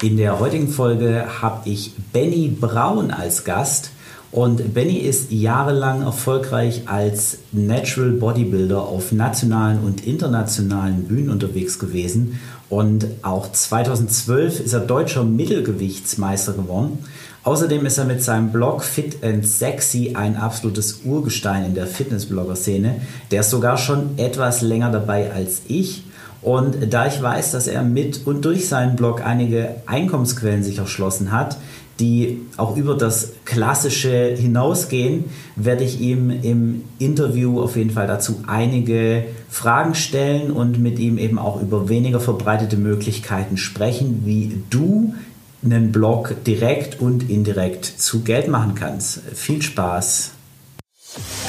[0.00, 3.90] In der heutigen Folge habe ich Benny Braun als Gast.
[4.30, 12.38] Und Benny ist jahrelang erfolgreich als Natural Bodybuilder auf nationalen und internationalen Bühnen unterwegs gewesen.
[12.68, 16.98] Und auch 2012 ist er deutscher Mittelgewichtsmeister geworden.
[17.42, 23.00] Außerdem ist er mit seinem Blog Fit and Sexy ein absolutes Urgestein in der Fitnessblogger-Szene.
[23.32, 26.04] Der ist sogar schon etwas länger dabei als ich.
[26.40, 31.32] Und da ich weiß, dass er mit und durch seinen Blog einige Einkommensquellen sich erschlossen
[31.32, 31.58] hat,
[31.98, 35.24] die auch über das Klassische hinausgehen,
[35.56, 41.18] werde ich ihm im Interview auf jeden Fall dazu einige Fragen stellen und mit ihm
[41.18, 45.14] eben auch über weniger verbreitete Möglichkeiten sprechen, wie du
[45.64, 49.20] einen Blog direkt und indirekt zu Geld machen kannst.
[49.34, 50.32] Viel Spaß!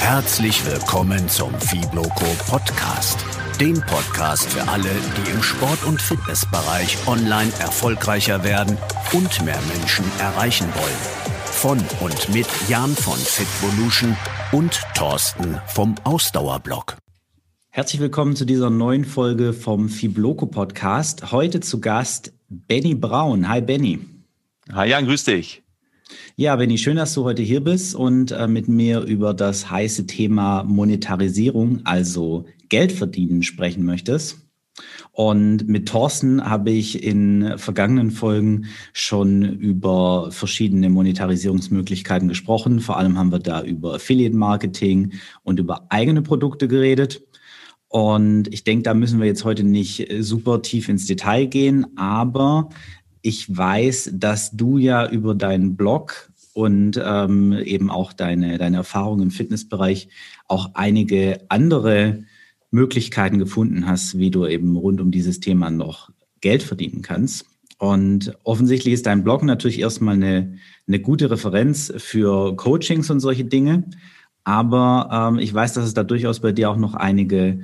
[0.00, 3.24] Herzlich willkommen zum Fibloco Podcast
[3.60, 8.78] dem Podcast für alle, die im Sport- und Fitnessbereich online erfolgreicher werden
[9.12, 10.96] und mehr Menschen erreichen wollen.
[11.44, 14.16] Von und mit Jan von Fitvolution
[14.50, 16.96] und Thorsten vom Ausdauerblog.
[17.68, 21.30] Herzlich willkommen zu dieser neuen Folge vom Fibloco Podcast.
[21.30, 23.46] Heute zu Gast Benny Braun.
[23.46, 23.98] Hi Benny.
[24.72, 25.62] Hi Jan, grüß dich.
[26.36, 30.06] Ja, Benny, schön, dass du heute hier bist und äh, mit mir über das heiße
[30.06, 34.38] Thema Monetarisierung, also Geld verdienen sprechen möchtest.
[35.12, 42.80] Und mit Thorsten habe ich in vergangenen Folgen schon über verschiedene Monetarisierungsmöglichkeiten gesprochen.
[42.80, 47.22] Vor allem haben wir da über Affiliate Marketing und über eigene Produkte geredet.
[47.88, 52.68] Und ich denke, da müssen wir jetzt heute nicht super tief ins Detail gehen, aber
[53.22, 59.20] ich weiß, dass du ja über deinen Blog und ähm, eben auch deine, deine Erfahrung
[59.20, 60.08] im Fitnessbereich
[60.48, 62.24] auch einige andere
[62.70, 66.10] Möglichkeiten gefunden hast, wie du eben rund um dieses Thema noch
[66.40, 67.46] Geld verdienen kannst.
[67.78, 70.56] Und offensichtlich ist dein Blog natürlich erstmal eine,
[70.86, 73.84] eine gute Referenz für Coachings und solche Dinge.
[74.44, 77.60] Aber ähm, ich weiß, dass es da durchaus bei dir auch noch einige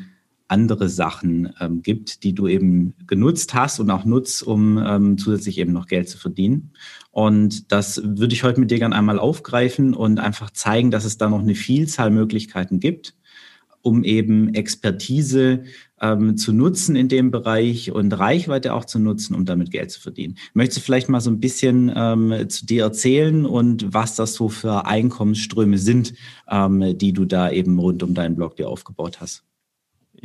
[0.48, 5.58] andere Sachen ähm, gibt, die du eben genutzt hast und auch nutzt, um ähm, zusätzlich
[5.58, 6.72] eben noch Geld zu verdienen.
[7.10, 11.18] Und das würde ich heute mit dir gerne einmal aufgreifen und einfach zeigen, dass es
[11.18, 13.14] da noch eine Vielzahl Möglichkeiten gibt
[13.86, 15.62] um eben Expertise
[16.00, 20.00] ähm, zu nutzen in dem Bereich und Reichweite auch zu nutzen, um damit Geld zu
[20.00, 20.36] verdienen.
[20.54, 24.48] Möchtest du vielleicht mal so ein bisschen ähm, zu dir erzählen und was das so
[24.48, 26.14] für Einkommensströme sind,
[26.50, 29.44] ähm, die du da eben rund um deinen Blog dir aufgebaut hast?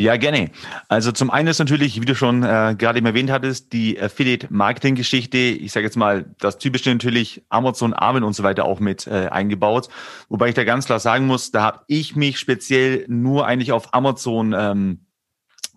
[0.02, 0.50] Ja, gerne.
[0.88, 5.38] Also zum einen ist natürlich, wie du schon äh, gerade eben erwähnt hattest, die Affiliate-Marketing-Geschichte,
[5.38, 9.28] ich sage jetzt mal, das typische natürlich Amazon, Armen und so weiter auch mit äh,
[9.30, 9.90] eingebaut.
[10.28, 13.94] Wobei ich da ganz klar sagen muss, da habe ich mich speziell nur eigentlich auf
[13.94, 15.06] Amazon ähm,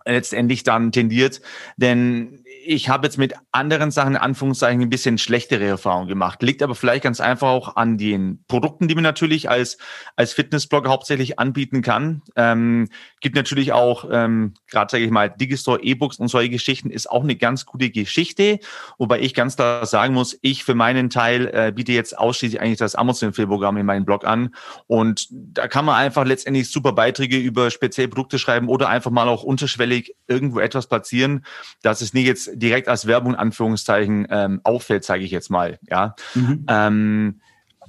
[0.07, 1.43] letztendlich dann tendiert.
[1.77, 6.43] Denn ich habe jetzt mit anderen Sachen in Anführungszeichen ein bisschen schlechtere Erfahrungen gemacht.
[6.43, 9.77] Liegt aber vielleicht ganz einfach auch an den Produkten, die man natürlich als,
[10.17, 12.23] als Fitnessblogger hauptsächlich anbieten kann.
[12.37, 12.89] Ähm,
[13.21, 17.23] gibt natürlich auch, ähm, gerade sage ich mal, Digistore, E-Books und solche Geschichten ist auch
[17.23, 18.59] eine ganz gute Geschichte.
[18.99, 22.79] Wobei ich ganz klar sagen muss, ich für meinen Teil äh, biete jetzt ausschließlich eigentlich
[22.79, 24.55] das Amazon-Affiliate-Programm in meinem Blog an.
[24.87, 29.29] Und da kann man einfach letztendlich super Beiträge über spezielle Produkte schreiben oder einfach mal
[29.29, 31.45] auch unterschwellig irgendwo etwas platzieren,
[31.83, 35.79] dass es nicht jetzt direkt als Werbung in Anführungszeichen ähm, auffällt, sage ich jetzt mal.
[35.89, 36.15] Ja.
[36.35, 36.65] Mhm.
[36.69, 37.41] Ähm,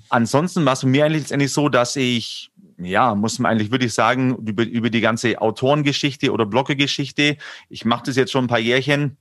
[0.10, 4.36] ansonsten war es mir eigentlich letztendlich so, dass ich ja, muss man eigentlich wirklich sagen,
[4.46, 7.38] über, über die ganze Autorengeschichte oder Bloggergeschichte.
[7.70, 9.18] Ich mache das jetzt schon ein paar Jährchen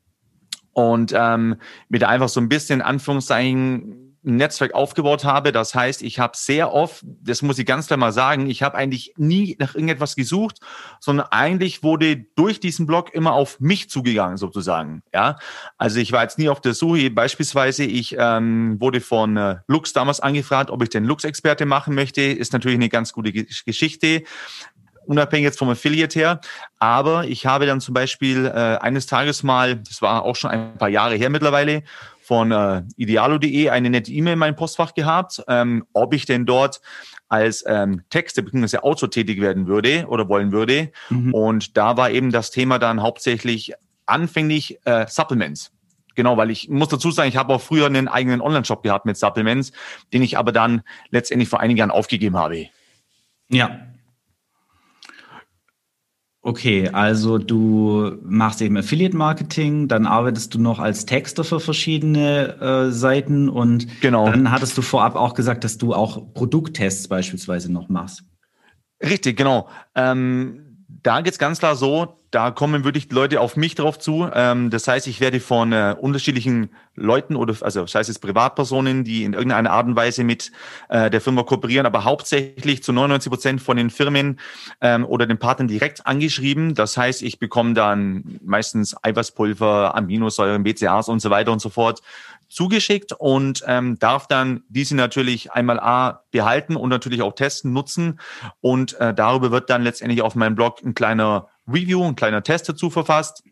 [0.73, 1.57] und ähm,
[1.89, 5.53] mit einfach so ein bisschen Anführungszeichen ein Netzwerk aufgebaut habe.
[5.53, 8.77] Das heißt, ich habe sehr oft, das muss ich ganz klar mal sagen, ich habe
[8.77, 10.61] eigentlich nie nach irgendetwas gesucht,
[11.01, 15.03] sondern eigentlich wurde durch diesen Blog immer auf mich zugegangen sozusagen.
[15.13, 15.37] Ja,
[15.79, 17.11] also ich war jetzt nie auf der Suche.
[17.11, 22.23] Beispielsweise, ich ähm, wurde von äh, Lux damals angefragt, ob ich den Lux-Experte machen möchte.
[22.23, 24.25] Ist natürlich eine ganz gute Geschichte
[25.07, 26.41] unabhängig jetzt vom Affiliate her.
[26.79, 30.79] Aber ich habe dann zum Beispiel äh, eines Tages mal, das war auch schon ein
[30.79, 31.83] paar Jahre her mittlerweile,
[32.25, 36.81] von äh, idealo.de eine nette E-Mail in meinem Postfach gehabt, ähm, ob ich denn dort
[37.29, 38.79] als ähm, Texte bzw.
[38.79, 40.91] Autor tätig werden würde oder wollen würde.
[41.11, 41.35] Mhm.
[41.35, 43.75] Und da war eben das Thema dann hauptsächlich
[44.07, 45.71] anfänglich äh, Supplements.
[46.15, 49.19] Genau, weil ich muss dazu sagen, ich habe auch früher einen eigenen Online-Shop gehabt mit
[49.19, 49.73] Supplements,
[50.13, 52.69] den ich aber dann letztendlich vor einigen Jahren aufgegeben habe.
[53.49, 53.81] Ja,
[56.47, 62.61] Okay, also du machst eben Affiliate Marketing, dann arbeitest du noch als Texter für verschiedene
[62.61, 64.27] äh, Seiten und genau.
[64.27, 68.25] dann hattest du vorab auch gesagt, dass du auch Produkttests beispielsweise noch machst.
[69.03, 69.71] Richtig, genau.
[69.95, 70.64] Ähm,
[71.05, 74.29] da geht's ganz klar so, da kommen wirklich Leute auf mich drauf zu.
[74.35, 79.23] Ähm, das heißt, ich werde von äh, unterschiedlichen Leuten oder also sei es Privatpersonen, die
[79.23, 80.51] in irgendeiner Art und Weise mit
[80.89, 84.41] äh, der Firma kooperieren, aber hauptsächlich zu 99 Prozent von den Firmen
[84.81, 86.75] ähm, oder den Partnern direkt angeschrieben.
[86.75, 92.01] Das heißt, ich bekomme dann meistens Eiweißpulver, Aminosäuren, BCAAs und so weiter und so fort
[92.49, 98.21] zugeschickt und ähm, darf dann diese natürlich einmal A behalten und natürlich auch testen, nutzen.
[98.61, 102.69] Und äh, darüber wird dann letztendlich auf meinem Blog ein kleiner Review, ein kleiner Test
[102.69, 103.43] dazu verfasst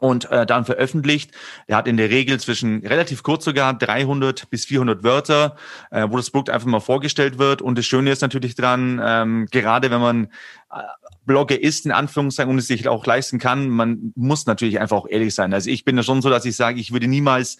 [0.00, 1.32] und äh, dann veröffentlicht.
[1.66, 5.56] Er hat in der Regel zwischen relativ kurz sogar 300 bis 400 Wörter,
[5.90, 7.62] äh, wo das Produkt einfach mal vorgestellt wird.
[7.62, 10.24] Und das Schöne ist natürlich dran, ähm, gerade wenn man
[10.70, 10.82] äh,
[11.26, 15.08] Blogger ist, in Anführungszeichen, und es sich auch leisten kann, man muss natürlich einfach auch
[15.08, 15.52] ehrlich sein.
[15.52, 17.58] Also ich bin da schon so, dass ich sage, ich würde niemals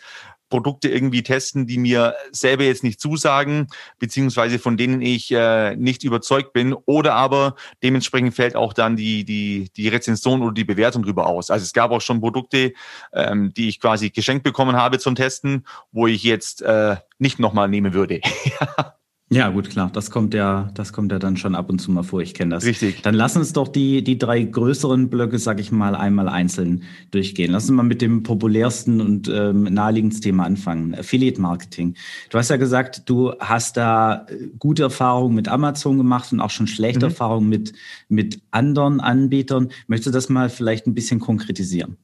[0.48, 3.68] Produkte irgendwie testen, die mir selber jetzt nicht zusagen,
[3.98, 6.72] beziehungsweise von denen ich äh, nicht überzeugt bin.
[6.72, 11.50] Oder aber dementsprechend fällt auch dann die, die, die Rezension oder die Bewertung drüber aus.
[11.50, 12.72] Also es gab auch schon Produkte,
[13.12, 17.68] ähm, die ich quasi geschenkt bekommen habe zum Testen, wo ich jetzt äh, nicht nochmal
[17.68, 18.20] nehmen würde.
[19.30, 19.90] Ja, gut, klar.
[19.92, 22.22] Das kommt ja, das kommt ja dann schon ab und zu mal vor.
[22.22, 22.64] Ich kenne das.
[22.64, 23.02] Richtig.
[23.02, 27.52] Dann lass uns doch die, die drei größeren Blöcke, sag ich mal, einmal einzeln durchgehen.
[27.52, 30.94] Lass uns mal mit dem populärsten und ähm, naheliegendsten Thema anfangen.
[30.94, 31.94] Affiliate Marketing.
[32.30, 36.50] Du hast ja gesagt, du hast da äh, gute Erfahrungen mit Amazon gemacht und auch
[36.50, 37.12] schon schlechte mhm.
[37.12, 37.74] Erfahrungen mit,
[38.08, 39.68] mit anderen Anbietern.
[39.88, 41.98] Möchtest du das mal vielleicht ein bisschen konkretisieren?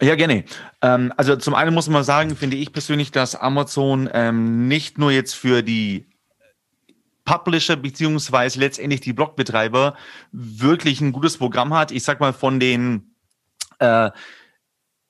[0.00, 0.44] Ja, gerne.
[0.80, 5.12] Ähm, also zum einen muss man sagen, finde ich persönlich, dass Amazon ähm, nicht nur
[5.12, 6.06] jetzt für die
[7.32, 9.96] Publisher beziehungsweise letztendlich die Blogbetreiber
[10.32, 11.90] wirklich ein gutes Programm hat.
[11.90, 13.14] Ich sag mal von den
[13.78, 14.10] äh,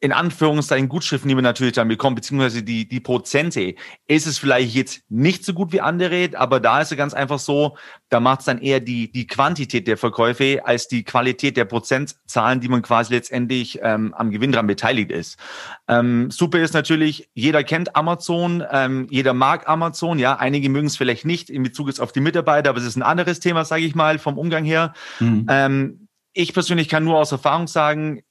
[0.02, 3.76] in Anführungszeichen Gutschriften, die man natürlich dann bekommt, beziehungsweise die, die Prozente,
[4.08, 7.38] ist es vielleicht jetzt nicht so gut wie andere, aber da ist es ganz einfach
[7.38, 7.76] so,
[8.08, 12.60] da macht es dann eher die, die Quantität der Verkäufe als die Qualität der Prozentzahlen,
[12.60, 15.38] die man quasi letztendlich ähm, am Gewinn dran beteiligt ist.
[15.86, 20.96] Ähm, super ist natürlich, jeder kennt Amazon, ähm, jeder mag Amazon, ja, einige mögen es
[20.96, 23.84] vielleicht nicht in Bezug jetzt auf die Mitarbeiter, aber es ist ein anderes Thema, sage
[23.84, 24.94] ich mal, vom Umgang her.
[25.20, 25.46] Mhm.
[25.48, 28.22] Ähm, ich persönlich kann nur aus Erfahrung sagen,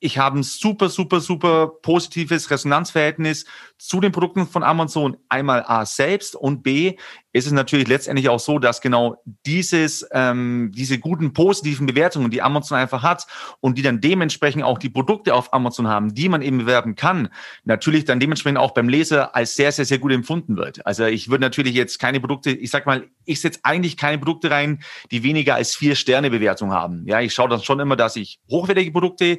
[0.00, 3.44] ich habe ein super, super, super positives Resonanzverhältnis
[3.76, 5.18] zu den Produkten von Amazon.
[5.28, 6.96] Einmal A selbst und B
[7.32, 12.42] ist es natürlich letztendlich auch so, dass genau dieses, ähm, diese guten positiven Bewertungen, die
[12.42, 13.26] Amazon einfach hat
[13.60, 17.28] und die dann dementsprechend auch die Produkte auf Amazon haben, die man eben bewerben kann,
[17.64, 20.84] natürlich dann dementsprechend auch beim Leser als sehr, sehr, sehr gut empfunden wird.
[20.86, 24.50] Also ich würde natürlich jetzt keine Produkte, ich sag mal, ich setze eigentlich keine Produkte
[24.50, 27.04] rein, die weniger als vier Sterne Bewertung haben.
[27.06, 29.38] Ja, ich schaue dann schon immer, dass ich hochwertige Produkte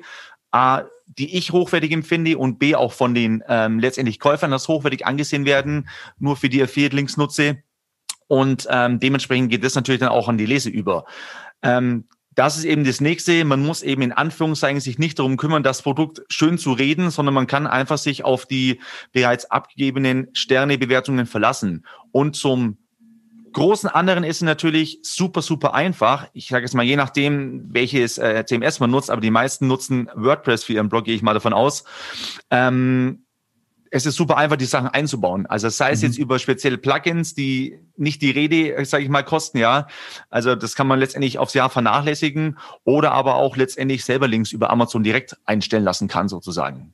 [0.52, 5.06] A, die ich hochwertig empfinde und B, auch von den ähm, letztendlich Käufern als hochwertig
[5.06, 5.90] angesehen werden,
[6.20, 7.64] nur für die Affiliate-Links nutze.
[8.28, 11.06] Und ähm, dementsprechend geht das natürlich dann auch an die Lese über.
[11.62, 13.44] Ähm, das ist eben das nächste.
[13.44, 17.36] Man muss eben in Anführungszeichen sich nicht darum kümmern, das Produkt schön zu reden, sondern
[17.36, 18.80] man kann einfach sich auf die
[19.12, 21.86] bereits abgegebenen Sternebewertungen verlassen.
[22.12, 22.78] Und zum
[23.54, 26.28] großen anderen ist natürlich super, super einfach.
[26.34, 30.10] Ich sage jetzt mal, je nachdem, welches äh, CMS man nutzt, aber die meisten nutzen
[30.16, 31.84] WordPress für ihren Blog, gehe ich mal davon aus.
[32.50, 33.26] Ähm,
[33.94, 35.46] es ist super einfach, die Sachen einzubauen.
[35.46, 36.08] Also sei es mhm.
[36.08, 39.88] jetzt über spezielle Plugins, die nicht die Rede, sage ich mal, kosten, ja.
[40.30, 44.70] Also das kann man letztendlich aufs Jahr vernachlässigen oder aber auch letztendlich selber Links über
[44.70, 46.94] Amazon direkt einstellen lassen kann, sozusagen.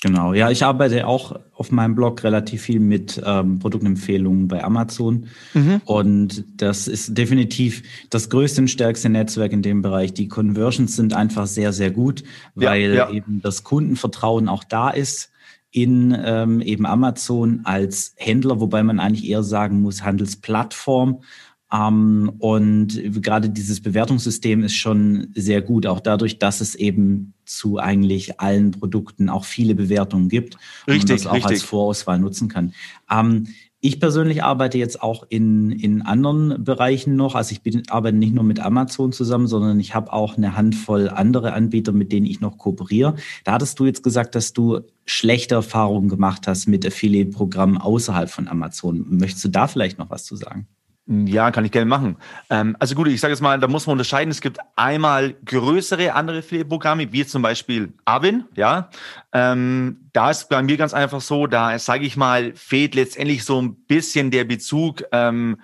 [0.00, 5.26] Genau, ja, ich arbeite auch auf meinem Blog relativ viel mit ähm, Produktempfehlungen bei Amazon.
[5.54, 5.80] Mhm.
[5.86, 10.14] Und das ist definitiv das größte und stärkste Netzwerk in dem Bereich.
[10.14, 12.22] Die Conversions sind einfach sehr, sehr gut,
[12.54, 13.10] weil ja, ja.
[13.10, 15.32] eben das Kundenvertrauen auch da ist
[15.70, 21.22] in ähm, eben Amazon als Händler, wobei man eigentlich eher sagen muss, Handelsplattform.
[21.72, 27.78] Ähm, und gerade dieses Bewertungssystem ist schon sehr gut, auch dadurch, dass es eben zu
[27.78, 30.56] eigentlich allen Produkten auch viele Bewertungen gibt
[30.86, 31.50] richtig, und das auch richtig.
[31.50, 32.72] als Vorauswahl nutzen kann.
[33.10, 33.48] Ähm,
[33.80, 37.36] ich persönlich arbeite jetzt auch in, in anderen Bereichen noch.
[37.36, 41.08] Also ich bin, arbeite nicht nur mit Amazon zusammen, sondern ich habe auch eine Handvoll
[41.08, 43.14] andere Anbieter, mit denen ich noch kooperiere.
[43.44, 48.48] Da hattest du jetzt gesagt, dass du schlechte Erfahrungen gemacht hast mit Affiliate-Programmen außerhalb von
[48.48, 49.06] Amazon.
[49.10, 50.66] Möchtest du da vielleicht noch was zu sagen?
[51.10, 52.18] Ja, kann ich gerne machen.
[52.50, 54.30] Ähm, also gut, ich sage jetzt mal, da muss man unterscheiden.
[54.30, 58.90] Es gibt einmal größere andere Affiliate-Programme, wie zum Beispiel Avin, ja.
[59.32, 63.58] Ähm, da ist bei mir ganz einfach so, da sage ich mal, fehlt letztendlich so
[63.58, 65.56] ein bisschen der Bezug ähm,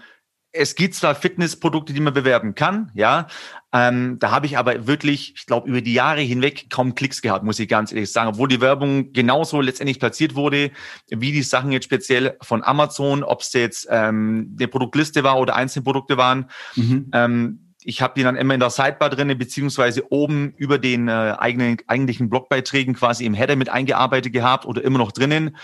[0.55, 3.27] es gibt zwar Fitnessprodukte, die man bewerben kann, ja.
[3.73, 7.45] Ähm, da habe ich aber wirklich, ich glaube, über die Jahre hinweg kaum Klicks gehabt,
[7.45, 8.29] muss ich ganz ehrlich sagen.
[8.29, 10.71] Obwohl die Werbung genauso letztendlich platziert wurde,
[11.09, 15.57] wie die Sachen jetzt speziell von Amazon, ob es jetzt ähm, eine Produktliste war oder
[15.57, 16.49] einzelne Produkte waren.
[16.77, 17.11] Mhm.
[17.13, 21.35] Ähm, ich habe die dann immer in der Sidebar drinne beziehungsweise oben über den äh,
[21.37, 25.57] eigenen eigentlichen Blogbeiträgen quasi im Header mit eingearbeitet gehabt oder immer noch drinnen.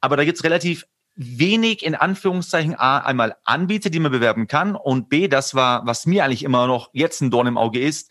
[0.00, 0.86] Aber da gibt's relativ
[1.18, 4.76] wenig in Anführungszeichen A, einmal Anbieter, die man bewerben kann.
[4.76, 8.10] Und B, das war, was mir eigentlich immer noch jetzt ein Dorn im Auge ist,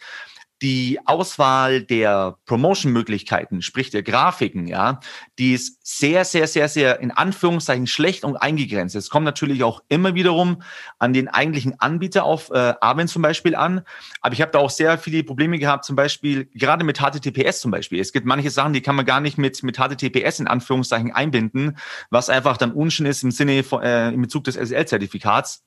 [0.61, 4.99] die Auswahl der Promotion-Möglichkeiten, sprich der Grafiken, ja,
[5.37, 8.95] die ist sehr, sehr, sehr, sehr in Anführungszeichen schlecht und eingegrenzt.
[8.95, 10.63] Es kommt natürlich auch immer wiederum
[10.97, 13.81] an den eigentlichen Anbieter auf äh, Aven zum Beispiel an.
[14.21, 17.71] Aber ich habe da auch sehr viele Probleme gehabt, zum Beispiel gerade mit HTTPS zum
[17.71, 17.99] Beispiel.
[17.99, 21.77] Es gibt manche Sachen, die kann man gar nicht mit, mit HTTPS in Anführungszeichen einbinden,
[22.09, 25.63] was einfach dann unschön ist im Sinne von, äh, im Bezug des SSL-Zertifikats.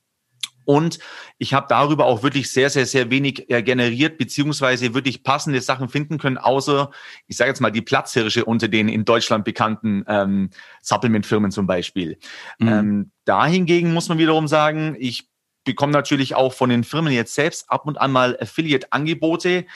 [0.65, 0.99] Und
[1.39, 5.89] ich habe darüber auch wirklich sehr, sehr, sehr wenig äh, generiert, beziehungsweise wirklich passende Sachen
[5.89, 6.91] finden können, außer,
[7.27, 10.51] ich sage jetzt mal, die Platzhirsche unter den in Deutschland bekannten ähm,
[10.83, 12.19] Supplement-Firmen zum Beispiel.
[12.59, 12.69] Mhm.
[12.69, 15.29] Ähm, da hingegen muss man wiederum sagen, ich
[15.65, 19.67] bekomme natürlich auch von den Firmen jetzt selbst ab und an mal Affiliate-Angebote.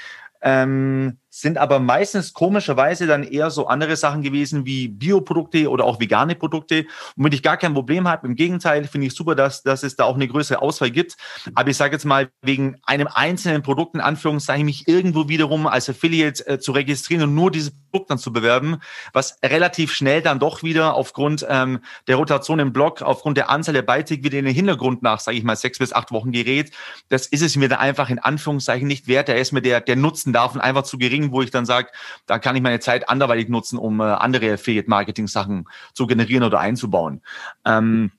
[0.43, 5.99] Ähm, sind aber meistens komischerweise dann eher so andere Sachen gewesen wie Bioprodukte oder auch
[5.99, 6.87] vegane Produkte,
[7.17, 8.29] womit ich gar kein Problem habe.
[8.29, 11.17] Im Gegenteil finde ich super, dass, dass es da auch eine größere Auswahl gibt.
[11.57, 15.89] Aber ich sage jetzt mal, wegen einem einzelnen Produkt in Anführungszeichen mich irgendwo wiederum als
[15.89, 18.79] Affiliate äh, zu registrieren und nur dieses Produkt dann zu bewerben,
[19.13, 23.75] was relativ schnell dann doch wieder aufgrund ähm, der Rotation im Blog, aufgrund der Anzahl
[23.75, 26.71] der Beiträge wieder in den Hintergrund nach, sage ich mal, sechs bis acht Wochen gerät.
[27.09, 29.29] Das ist es mir da einfach in Anführungszeichen nicht wert.
[29.29, 31.89] Da ist mir der, der Nutzen davon einfach zu gering Ding, wo ich dann sage,
[32.27, 37.23] da kann ich meine Zeit anderweitig nutzen, um äh, andere Affiliate-Marketing-Sachen zu generieren oder einzubauen.
[37.65, 38.13] Ähm,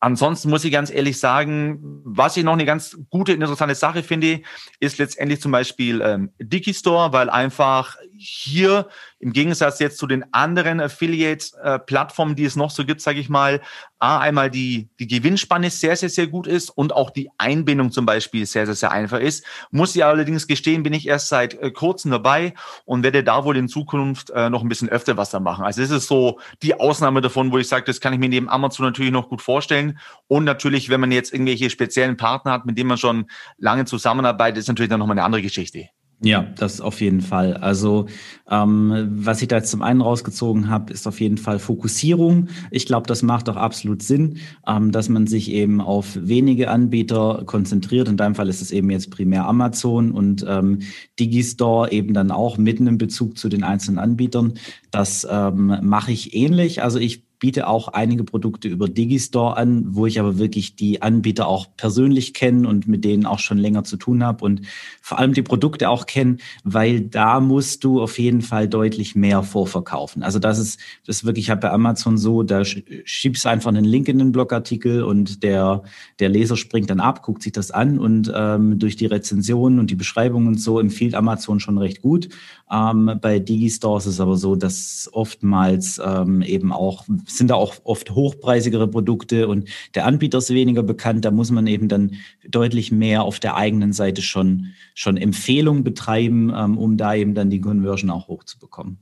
[0.00, 4.40] Ansonsten muss ich ganz ehrlich sagen, was ich noch eine ganz gute, interessante Sache finde,
[4.80, 10.80] ist letztendlich zum Beispiel ähm, Digistore, weil einfach hier im Gegensatz jetzt zu den anderen
[10.80, 13.62] Affiliate-Plattformen, die es noch so gibt, sage ich mal,
[13.98, 18.04] A, einmal die, die Gewinnspanne sehr, sehr, sehr gut ist und auch die Einbindung zum
[18.04, 19.44] Beispiel sehr, sehr, sehr einfach ist.
[19.70, 22.52] Muss ich allerdings gestehen, bin ich erst seit äh, kurzem dabei
[22.84, 25.64] und werde da wohl in Zukunft äh, noch ein bisschen öfter was da machen.
[25.64, 28.50] Also das ist so die Ausnahme davon, wo ich sage, das kann ich mir neben
[28.50, 29.98] Amazon natürlich noch gut vorstellen.
[30.28, 34.58] Und natürlich, wenn man jetzt irgendwelche speziellen Partner hat, mit denen man schon lange zusammenarbeitet,
[34.58, 35.88] ist natürlich dann nochmal eine andere Geschichte.
[36.22, 37.58] Ja, das auf jeden Fall.
[37.58, 38.06] Also
[38.50, 42.48] ähm, was ich da jetzt zum einen rausgezogen habe, ist auf jeden Fall Fokussierung.
[42.70, 47.42] Ich glaube, das macht auch absolut Sinn, ähm, dass man sich eben auf wenige Anbieter
[47.44, 48.08] konzentriert.
[48.08, 50.80] In deinem Fall ist es eben jetzt primär Amazon und ähm,
[51.20, 54.54] Digistore eben dann auch mitten im Bezug zu den einzelnen Anbietern.
[54.90, 56.82] Das ähm, mache ich ähnlich.
[56.82, 61.46] Also ich biete auch einige Produkte über Digistore an, wo ich aber wirklich die Anbieter
[61.48, 64.62] auch persönlich kenne und mit denen auch schon länger zu tun habe und
[65.02, 69.42] vor allem die Produkte auch kenne, weil da musst du auf jeden Fall deutlich mehr
[69.42, 70.22] vorverkaufen.
[70.22, 73.84] Also das ist das ist wirklich halt bei Amazon so, da schiebst du einfach einen
[73.84, 75.82] Link in den Blogartikel und der
[76.18, 79.90] der Leser springt dann ab, guckt sich das an und ähm, durch die Rezensionen und
[79.90, 82.28] die Beschreibungen und so empfiehlt Amazon schon recht gut.
[82.70, 87.74] Ähm, bei Digistores ist es aber so, dass oftmals ähm, eben auch sind da auch
[87.84, 91.24] oft hochpreisigere Produkte und der Anbieter ist weniger bekannt.
[91.24, 92.16] Da muss man eben dann
[92.46, 97.50] deutlich mehr auf der eigenen Seite schon, schon Empfehlungen betreiben, ähm, um da eben dann
[97.50, 98.98] die Conversion auch hochzubekommen.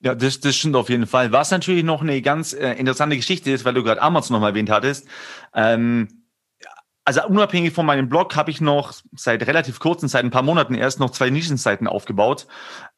[0.00, 1.30] Ja, das, das stimmt auf jeden Fall.
[1.30, 4.48] Was natürlich noch eine ganz äh, interessante Geschichte ist, weil du gerade Amazon noch mal
[4.48, 5.06] erwähnt hattest.
[5.54, 6.08] Ähm,
[7.04, 10.74] also unabhängig von meinem Blog habe ich noch seit relativ kurzen, seit ein paar Monaten
[10.74, 12.46] erst noch zwei Nischenseiten aufgebaut.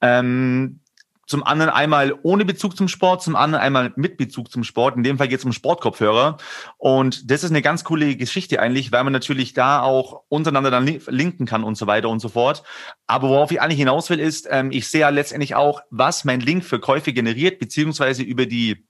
[0.00, 0.80] Ähm,
[1.26, 4.96] zum anderen einmal ohne Bezug zum Sport, zum anderen einmal mit Bezug zum Sport.
[4.96, 6.38] In dem Fall geht es um Sportkopfhörer.
[6.78, 10.86] Und das ist eine ganz coole Geschichte eigentlich, weil man natürlich da auch untereinander dann
[11.06, 12.62] linken kann und so weiter und so fort.
[13.06, 16.40] Aber worauf ich eigentlich hinaus will, ist, ähm, ich sehe ja letztendlich auch, was mein
[16.40, 18.86] Link für Käufe generiert, beziehungsweise über die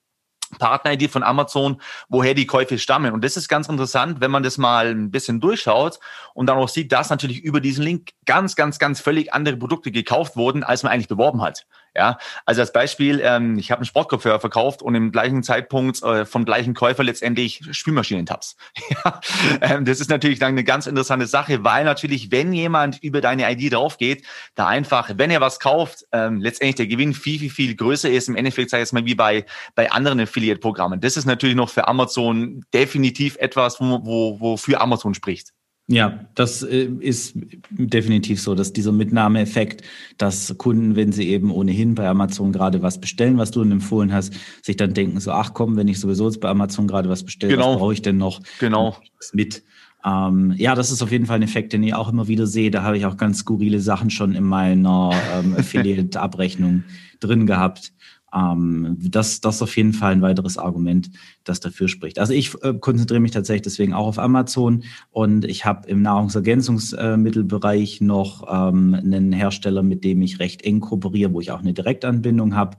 [0.54, 3.12] Partner-ID von Amazon, woher die Käufe stammen.
[3.12, 6.00] Und das ist ganz interessant, wenn man das mal ein bisschen durchschaut
[6.34, 9.90] und dann auch sieht, dass natürlich über diesen Link ganz, ganz, ganz völlig andere Produkte
[9.90, 11.66] gekauft wurden, als man eigentlich beworben hat.
[11.96, 16.24] Ja, also als Beispiel, ähm, ich habe einen Sportkopfhörer verkauft und im gleichen Zeitpunkt äh,
[16.24, 18.56] vom gleichen Käufer letztendlich Spülmaschinentabs.
[19.04, 19.20] ja,
[19.60, 23.48] ähm, das ist natürlich dann eine ganz interessante Sache, weil natürlich, wenn jemand über deine
[23.48, 27.76] ID draufgeht, da einfach, wenn er was kauft, ähm, letztendlich der Gewinn viel, viel, viel
[27.76, 28.28] größer ist.
[28.28, 29.46] Im Endeffekt sage ich jetzt mal wie bei,
[29.76, 31.00] bei anderen Affiliate-Programmen.
[31.00, 35.52] Das ist natürlich noch für Amazon definitiv etwas, wo, wo, wo für Amazon spricht.
[35.86, 37.36] Ja, das äh, ist
[37.68, 39.82] definitiv so, dass dieser Mitnahmeeffekt,
[40.16, 44.12] dass Kunden, wenn sie eben ohnehin bei Amazon gerade was bestellen, was du ihnen empfohlen
[44.12, 44.32] hast,
[44.62, 47.54] sich dann denken so, ach komm, wenn ich sowieso jetzt bei Amazon gerade was bestelle,
[47.54, 47.72] genau.
[47.72, 48.40] was brauche ich denn noch?
[48.60, 48.96] Genau.
[49.34, 49.62] Mit.
[50.06, 52.70] Ähm, ja, das ist auf jeden Fall ein Effekt, den ich auch immer wieder sehe.
[52.70, 56.84] Da habe ich auch ganz skurrile Sachen schon in meiner ähm, Affiliate-Abrechnung
[57.20, 57.92] drin gehabt.
[58.34, 61.10] Ähm, das, ist auf jeden Fall ein weiteres Argument,
[61.44, 62.18] das dafür spricht.
[62.18, 68.00] Also ich äh, konzentriere mich tatsächlich deswegen auch auf Amazon und ich habe im Nahrungsergänzungsmittelbereich
[68.00, 72.56] noch ähm, einen Hersteller, mit dem ich recht eng kooperiere, wo ich auch eine Direktanbindung
[72.56, 72.76] habe.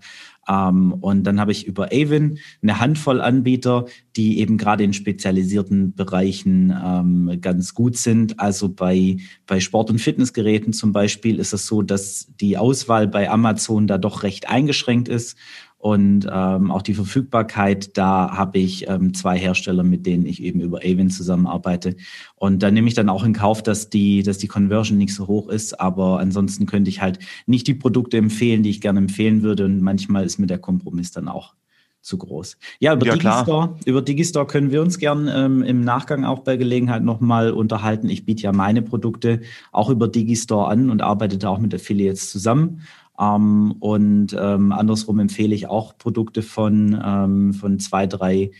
[0.47, 3.85] Ähm, und dann habe ich über Avon eine Handvoll Anbieter,
[4.15, 8.39] die eben gerade in spezialisierten Bereichen ähm, ganz gut sind.
[8.39, 13.29] Also bei, bei Sport- und Fitnessgeräten zum Beispiel ist es so, dass die Auswahl bei
[13.29, 15.37] Amazon da doch recht eingeschränkt ist
[15.85, 20.59] und ähm, auch die Verfügbarkeit, da habe ich ähm, zwei Hersteller, mit denen ich eben
[20.59, 21.95] über Avon zusammenarbeite.
[22.33, 25.27] Und da nehme ich dann auch in Kauf, dass die, dass die Conversion nicht so
[25.27, 25.79] hoch ist.
[25.79, 29.65] Aber ansonsten könnte ich halt nicht die Produkte empfehlen, die ich gerne empfehlen würde.
[29.65, 31.53] Und manchmal ist mir der Kompromiss dann auch
[32.01, 32.57] zu groß.
[32.79, 36.57] Ja, über, ja, Digistore, über Digistore können wir uns gern ähm, im Nachgang auch bei
[36.57, 38.09] Gelegenheit nochmal unterhalten.
[38.09, 42.31] Ich biete ja meine Produkte auch über Digistore an und arbeite da auch mit Affiliates
[42.31, 42.81] zusammen.
[43.19, 48.51] Ähm, und ähm, andersrum empfehle ich auch Produkte von, ähm, von zwei, drei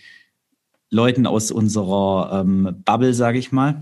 [0.90, 3.82] Leuten aus unserer ähm, Bubble, sage ich mal.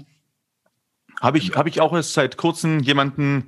[1.22, 3.46] Habe ich, hab ich auch erst seit kurzem jemanden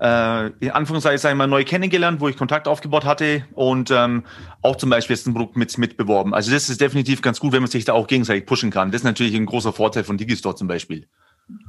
[0.00, 4.24] äh, in Anführungszeichen mal neu kennengelernt, wo ich Kontakt aufgebaut hatte und ähm,
[4.62, 6.34] auch zum Beispiel jetzt ein Produkt mit, mitbeworben.
[6.34, 8.90] Also das ist definitiv ganz gut, wenn man sich da auch gegenseitig pushen kann.
[8.90, 11.06] Das ist natürlich ein großer Vorteil von Digistore zum Beispiel.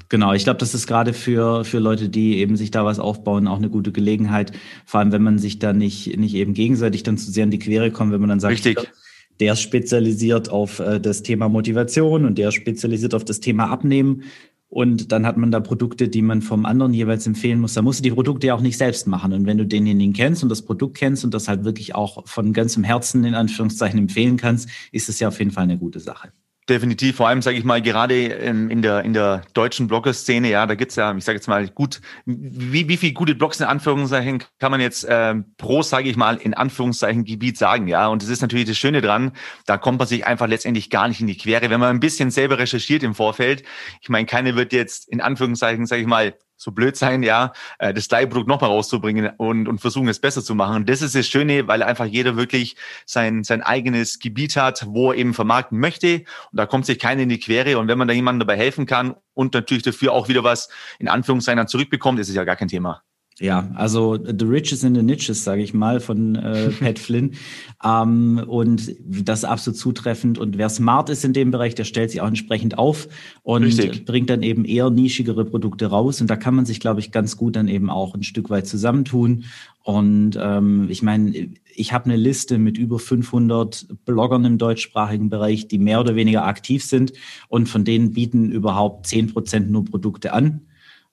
[0.07, 3.47] Genau, ich glaube, das ist gerade für, für Leute, die eben sich da was aufbauen,
[3.47, 4.51] auch eine gute Gelegenheit.
[4.85, 7.59] Vor allem, wenn man sich da nicht, nicht eben gegenseitig dann zu sehr in die
[7.59, 8.91] Quere kommt, wenn man dann sagt, Richtig.
[9.39, 13.69] der ist spezialisiert auf äh, das Thema Motivation und der ist spezialisiert auf das Thema
[13.69, 14.23] Abnehmen.
[14.67, 17.73] Und dann hat man da Produkte, die man vom anderen jeweils empfehlen muss.
[17.73, 19.33] Da musst du die Produkte ja auch nicht selbst machen.
[19.33, 22.51] Und wenn du denjenigen kennst und das Produkt kennst und das halt wirklich auch von
[22.51, 26.31] ganzem Herzen in Anführungszeichen empfehlen kannst, ist es ja auf jeden Fall eine gute Sache.
[26.67, 30.65] Definitiv, vor allem sage ich mal gerade ähm, in der in der deutschen Blogger-Szene, ja,
[30.65, 34.43] da gibt's ja, ich sage jetzt mal gut, wie wie viel gute Blogs in Anführungszeichen
[34.57, 38.29] kann man jetzt äh, pro, sage ich mal, in Anführungszeichen Gebiet sagen, ja, und das
[38.29, 39.33] ist natürlich das Schöne dran,
[39.67, 42.31] da kommt man sich einfach letztendlich gar nicht in die Quere, wenn man ein bisschen
[42.31, 43.61] selber recherchiert im Vorfeld.
[44.01, 47.93] Ich meine, keine wird jetzt in Anführungszeichen, sage ich mal, so blöd sein, ja, äh,
[47.93, 50.85] das gleiche Produkt nochmal rauszubringen und, und versuchen es besser zu machen.
[50.85, 55.17] Das ist das Schöne, weil einfach jeder wirklich sein, sein eigenes Gebiet hat, wo er
[55.17, 56.23] eben vermarkten möchte.
[56.51, 57.77] Und da kommt sich keiner in die Quere.
[57.77, 61.07] Und wenn man da jemandem dabei helfen kann und natürlich dafür auch wieder was in
[61.07, 63.03] Anführungszeichen dann zurückbekommt, ist es ja gar kein Thema.
[63.37, 67.31] Ja, also The Riches in the Niches, sage ich mal, von äh, Pat Flynn.
[67.83, 70.37] Ähm, und das ist absolut zutreffend.
[70.37, 73.09] Und wer smart ist in dem Bereich, der stellt sich auch entsprechend auf
[73.43, 74.05] und Richtig.
[74.05, 76.21] bringt dann eben eher nischigere Produkte raus.
[76.21, 78.67] Und da kann man sich, glaube ich, ganz gut dann eben auch ein Stück weit
[78.67, 79.43] zusammentun.
[79.83, 85.67] Und ähm, ich meine, ich habe eine Liste mit über 500 Bloggern im deutschsprachigen Bereich,
[85.67, 87.11] die mehr oder weniger aktiv sind.
[87.49, 90.61] Und von denen bieten überhaupt 10 Prozent nur Produkte an.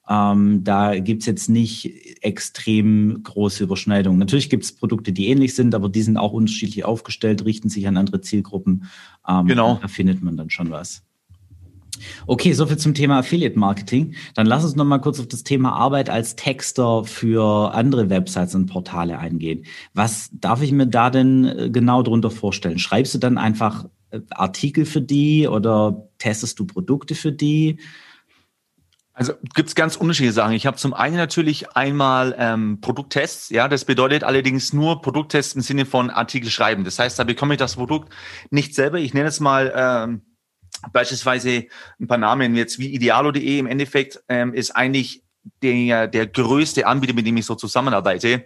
[0.08, 4.18] Ähm, da gibt's jetzt nicht extrem große Überschneidungen.
[4.18, 7.96] Natürlich gibt's Produkte, die ähnlich sind, aber die sind auch unterschiedlich aufgestellt, richten sich an
[7.96, 8.84] andere Zielgruppen.
[9.28, 9.78] Ähm, genau.
[9.80, 11.04] Da findet man dann schon was.
[12.26, 14.14] Okay, soviel zum Thema Affiliate Marketing.
[14.34, 18.54] Dann lass uns noch mal kurz auf das Thema Arbeit als Texter für andere Websites
[18.54, 19.64] und Portale eingehen.
[19.94, 22.78] Was darf ich mir da denn äh, genau drunter vorstellen?
[22.78, 27.78] Schreibst du dann einfach äh, Artikel für die oder testest du Produkte für die?
[29.14, 30.52] Also gibt's ganz unterschiedliche Sachen.
[30.52, 33.50] Ich habe zum einen natürlich einmal ähm, Produkttests.
[33.50, 36.84] Ja, das bedeutet allerdings nur Produkttests im Sinne von Artikel schreiben.
[36.84, 38.12] Das heißt, da bekomme ich das Produkt
[38.50, 38.98] nicht selber.
[38.98, 40.22] Ich nenne es mal ähm,
[40.92, 41.66] beispielsweise
[42.00, 43.58] ein paar Namen jetzt wie idealo.de.
[43.58, 45.22] Im Endeffekt ähm, ist eigentlich
[45.62, 48.44] der, der größte Anbieter, mit dem ich so zusammenarbeite.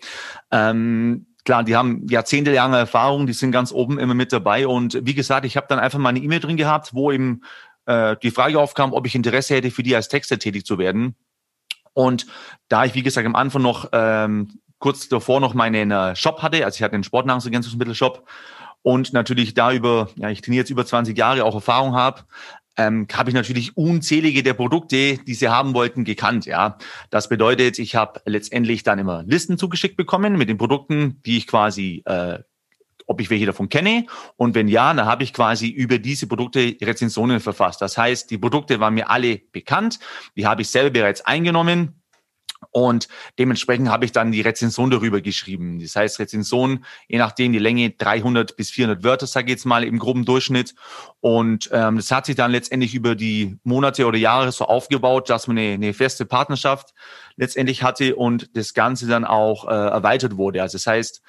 [0.50, 4.66] Ähm, klar, die haben jahrzehntelange Erfahrung, die sind ganz oben immer mit dabei.
[4.66, 7.42] Und wie gesagt, ich habe dann einfach mal eine E-Mail drin gehabt, wo eben
[7.86, 11.16] äh, die Frage aufkam, ob ich Interesse hätte, für die als Texter tätig zu werden.
[11.94, 12.26] Und
[12.68, 16.64] da ich, wie gesagt, am Anfang noch ähm, kurz davor noch meinen äh, Shop hatte,
[16.64, 18.28] also ich hatte einen Sportnahrungsergänzungsmittelshop
[18.82, 22.24] und natürlich da über, ja, ich trainiere jetzt über 20 Jahre auch Erfahrung habe,
[22.76, 26.44] ähm, habe ich natürlich unzählige der Produkte, die sie haben wollten, gekannt.
[26.44, 26.76] Ja,
[27.10, 31.46] das bedeutet, ich habe letztendlich dann immer Listen zugeschickt bekommen mit den Produkten, die ich
[31.46, 32.40] quasi äh,
[33.06, 36.76] ob ich welche davon kenne und wenn ja, dann habe ich quasi über diese Produkte
[36.82, 37.80] Rezensionen verfasst.
[37.80, 39.98] Das heißt, die Produkte waren mir alle bekannt,
[40.36, 42.02] die habe ich selber bereits eingenommen.
[42.70, 45.78] Und dementsprechend habe ich dann die Rezension darüber geschrieben.
[45.80, 49.84] Das heißt, Rezension, je nachdem die Länge 300 bis 400 Wörter, sage ich jetzt mal
[49.84, 50.74] im groben Durchschnitt.
[51.20, 55.46] Und ähm, das hat sich dann letztendlich über die Monate oder Jahre so aufgebaut, dass
[55.46, 56.94] man eine, eine feste Partnerschaft
[57.36, 60.62] letztendlich hatte und das Ganze dann auch äh, erweitert wurde.
[60.62, 61.22] Also das heißt,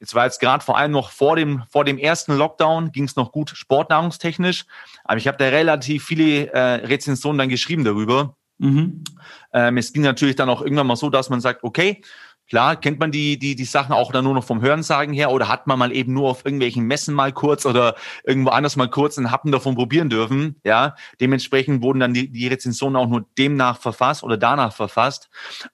[0.00, 3.16] Jetzt war jetzt gerade vor allem noch vor dem, vor dem ersten Lockdown ging es
[3.16, 4.64] noch gut sportnahrungstechnisch,
[5.04, 8.36] aber ich habe da relativ viele äh, Rezensionen dann geschrieben darüber.
[8.58, 9.04] Mhm.
[9.52, 12.02] Ähm, es ging natürlich dann auch irgendwann mal so, dass man sagt, okay,
[12.48, 15.48] Klar, kennt man die, die, die Sachen auch dann nur noch vom Hörensagen her oder
[15.48, 19.18] hat man mal eben nur auf irgendwelchen Messen mal kurz oder irgendwo anders mal kurz
[19.18, 20.56] einen Happen davon probieren dürfen.
[20.64, 25.28] Ja, dementsprechend wurden dann die, die Rezensionen auch nur demnach verfasst oder danach verfasst.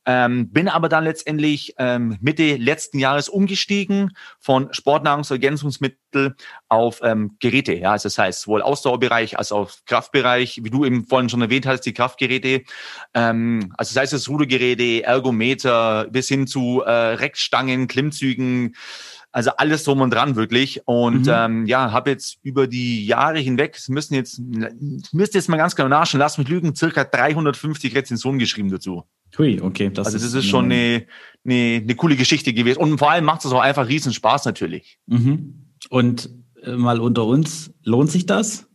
[0.04, 4.72] Ähm, bin aber dann letztendlich ähm, Mitte letzten Jahres umgestiegen von
[6.14, 6.34] Sportnahrungsergänzungsmittel
[6.68, 7.74] auf ähm, Geräte.
[7.74, 11.66] Ja, also das heißt sowohl Ausdauerbereich als auch Kraftbereich, wie du eben vorhin schon erwähnt
[11.66, 12.62] hast, die Kraftgeräte.
[13.14, 18.74] Ähm, also das heißt das Rudergeräte, Ergometer bis hin zu äh, Reckstangen, Klimmzügen,
[19.30, 20.82] also alles drum und dran wirklich.
[20.86, 21.32] Und mhm.
[21.32, 24.40] ähm, ja, habe jetzt über die Jahre hinweg, es müssen jetzt,
[25.12, 29.04] müsst jetzt mal ganz genau nachschauen, lass mich lügen, circa 350 Rezensionen geschrieben dazu.
[29.38, 29.90] Hui, okay.
[29.92, 31.06] Das also das ist, ist schon eine,
[31.44, 32.78] eine, eine coole Geschichte gewesen.
[32.78, 34.98] Und vor allem macht es auch einfach riesen Spaß natürlich.
[35.06, 35.63] Mhm.
[35.90, 36.30] Und
[36.62, 38.66] äh, mal unter uns, lohnt sich das?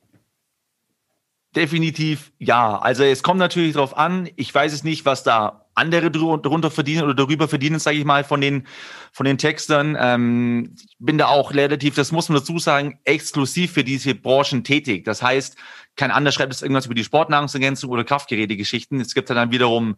[1.55, 2.77] Definitiv ja.
[2.77, 4.29] Also es kommt natürlich darauf an.
[4.35, 8.23] Ich weiß es nicht, was da andere darunter verdienen oder darüber verdienen, sage ich mal,
[8.23, 8.67] von den
[9.11, 9.97] von den Textern.
[9.99, 14.63] Ähm, ich bin da auch relativ, das muss man dazu sagen, exklusiv für diese Branchen
[14.63, 15.05] tätig.
[15.05, 15.57] Das heißt,
[15.95, 18.99] kein anderer schreibt jetzt irgendwas über die Sportnahrungsergänzung oder Kraftgerätegeschichten.
[18.99, 19.95] Es gibt dann wiederum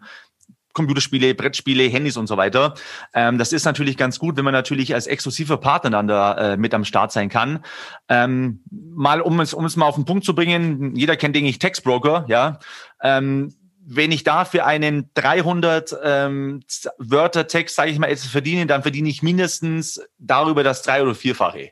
[0.73, 2.73] Computerspiele, Brettspiele, Handys und so weiter.
[3.13, 6.57] Ähm, das ist natürlich ganz gut, wenn man natürlich als exklusiver Partner dann da äh,
[6.57, 7.63] mit am Start sein kann.
[8.09, 11.49] Ähm, mal, um es, um es mal auf den Punkt zu bringen, jeder kennt, denke
[11.49, 12.59] ich, Textbroker, ja.
[13.01, 13.53] Ähm,
[13.83, 16.63] wenn ich da für einen 300 ähm,
[16.97, 21.15] Wörter Text, sage ich mal, etwas verdiene, dann verdiene ich mindestens darüber das drei- oder
[21.15, 21.71] vierfache.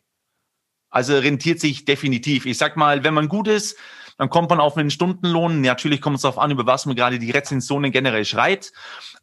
[0.89, 2.45] Also rentiert sich definitiv.
[2.45, 3.77] Ich sag mal, wenn man gut ist,
[4.19, 5.62] dann kommt man auf einen Stundenlohn.
[5.62, 8.73] Natürlich kommt es darauf an, über was man gerade die Rezensionen generell schreit.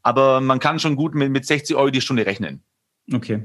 [0.02, 2.64] Aber man kann schon gut mit, mit 60 Euro die Stunde rechnen.
[3.12, 3.44] Okay.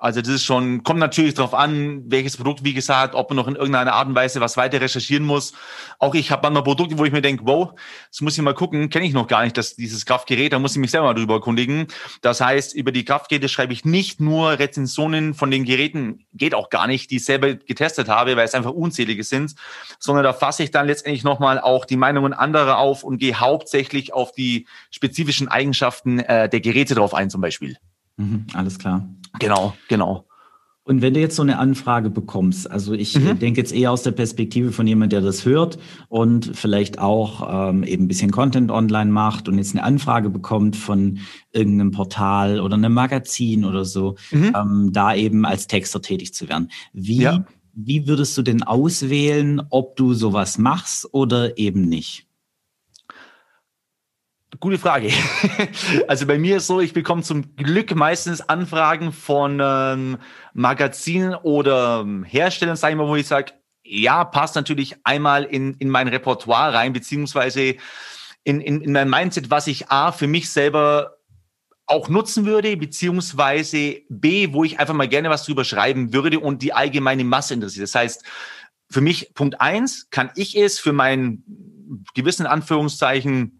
[0.00, 3.46] Also das ist schon, kommt natürlich darauf an, welches Produkt, wie gesagt, ob man noch
[3.46, 5.52] in irgendeiner Art und Weise was weiter recherchieren muss.
[5.98, 7.74] Auch ich habe manchmal Produkte, wo ich mir denke, wow,
[8.10, 10.72] das muss ich mal gucken, kenne ich noch gar nicht, dass dieses Kraftgerät, da muss
[10.72, 11.86] ich mich selber mal drüber erkundigen.
[12.22, 16.70] Das heißt, über die Kraftgeräte schreibe ich nicht nur Rezensionen von den Geräten, geht auch
[16.70, 19.54] gar nicht, die ich selber getestet habe, weil es einfach unzählige sind,
[19.98, 24.14] sondern da fasse ich dann letztendlich nochmal auch die Meinungen anderer auf und gehe hauptsächlich
[24.14, 27.76] auf die spezifischen Eigenschaften äh, der Geräte drauf ein zum Beispiel.
[28.16, 29.06] Mhm, alles klar.
[29.38, 30.26] Genau, genau.
[30.90, 33.38] Und wenn du jetzt so eine Anfrage bekommst, also ich mhm.
[33.38, 37.84] denke jetzt eher aus der Perspektive von jemand, der das hört und vielleicht auch ähm,
[37.84, 41.18] eben ein bisschen Content online macht und jetzt eine Anfrage bekommt von
[41.52, 44.52] irgendeinem Portal oder einem Magazin oder so, mhm.
[44.56, 46.70] ähm, da eben als Texter tätig zu werden.
[46.92, 47.44] Wie, ja.
[47.74, 52.26] wie würdest du denn auswählen, ob du sowas machst oder eben nicht?
[54.60, 55.10] Gute Frage.
[56.06, 60.18] Also bei mir ist so, ich bekomme zum Glück meistens Anfragen von ähm,
[60.52, 65.74] Magazinen oder ähm, Herstellern, sage ich mal, wo ich sage, ja, passt natürlich einmal in,
[65.74, 67.76] in mein Repertoire rein, beziehungsweise
[68.44, 71.16] in, in, in mein Mindset, was ich A, für mich selber
[71.86, 76.62] auch nutzen würde, beziehungsweise B, wo ich einfach mal gerne was drüber schreiben würde und
[76.62, 77.84] die allgemeine Masse interessiert.
[77.84, 78.24] Das heißt,
[78.90, 81.44] für mich Punkt eins kann ich es für meinen
[82.14, 83.59] gewissen Anführungszeichen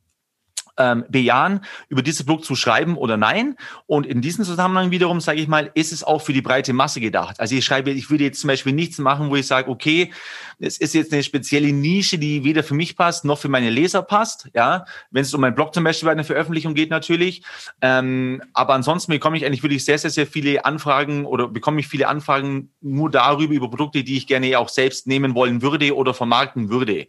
[0.81, 3.57] ähm, bejahen, über dieses Produkt zu schreiben oder nein.
[3.87, 7.01] Und in diesem Zusammenhang wiederum, sage ich mal, ist es auch für die breite Masse
[7.01, 7.39] gedacht.
[7.39, 10.11] Also ich schreibe, ich würde jetzt zum Beispiel nichts machen, wo ich sage, okay,
[10.59, 14.03] es ist jetzt eine spezielle Nische, die weder für mich passt, noch für meine Leser
[14.03, 14.49] passt.
[14.55, 17.43] Ja, wenn es um meinen Blog zum Beispiel bei einer Veröffentlichung geht, natürlich.
[17.81, 21.89] Ähm, aber ansonsten bekomme ich eigentlich wirklich sehr, sehr, sehr viele Anfragen oder bekomme ich
[21.89, 26.15] viele Anfragen nur darüber, über Produkte, die ich gerne auch selbst nehmen wollen würde oder
[26.15, 27.07] vermarkten würde.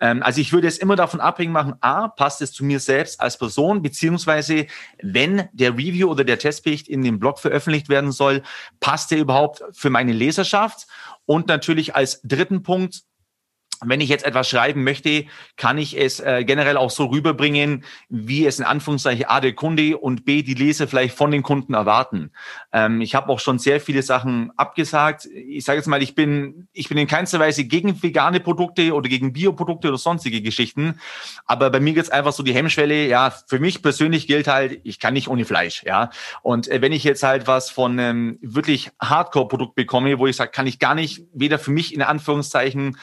[0.00, 3.09] Ähm, also ich würde es immer davon abhängig machen, A, passt es zu mir selbst
[3.18, 4.66] als Person, beziehungsweise
[5.02, 8.42] wenn der Review oder der Testbericht in dem Blog veröffentlicht werden soll,
[8.78, 10.86] passt der überhaupt für meine Leserschaft?
[11.26, 13.02] Und natürlich als dritten Punkt,
[13.84, 15.24] wenn ich jetzt etwas schreiben möchte,
[15.56, 19.96] kann ich es äh, generell auch so rüberbringen, wie es in Anführungszeichen A der Kunde
[19.96, 22.30] und B die Leser vielleicht von den Kunden erwarten.
[22.72, 25.26] Ähm, ich habe auch schon sehr viele Sachen abgesagt.
[25.26, 29.08] Ich sage jetzt mal, ich bin ich bin in keinster Weise gegen vegane Produkte oder
[29.08, 31.00] gegen Bioprodukte oder sonstige Geschichten,
[31.46, 33.06] aber bei mir geht's einfach so die Hemmschwelle.
[33.06, 35.82] Ja, für mich persönlich gilt halt, ich kann nicht ohne Fleisch.
[35.84, 36.10] Ja,
[36.42, 40.50] und äh, wenn ich jetzt halt was von ähm, wirklich Hardcore-Produkt bekomme, wo ich sage,
[40.50, 42.96] kann ich gar nicht weder für mich in Anführungszeichen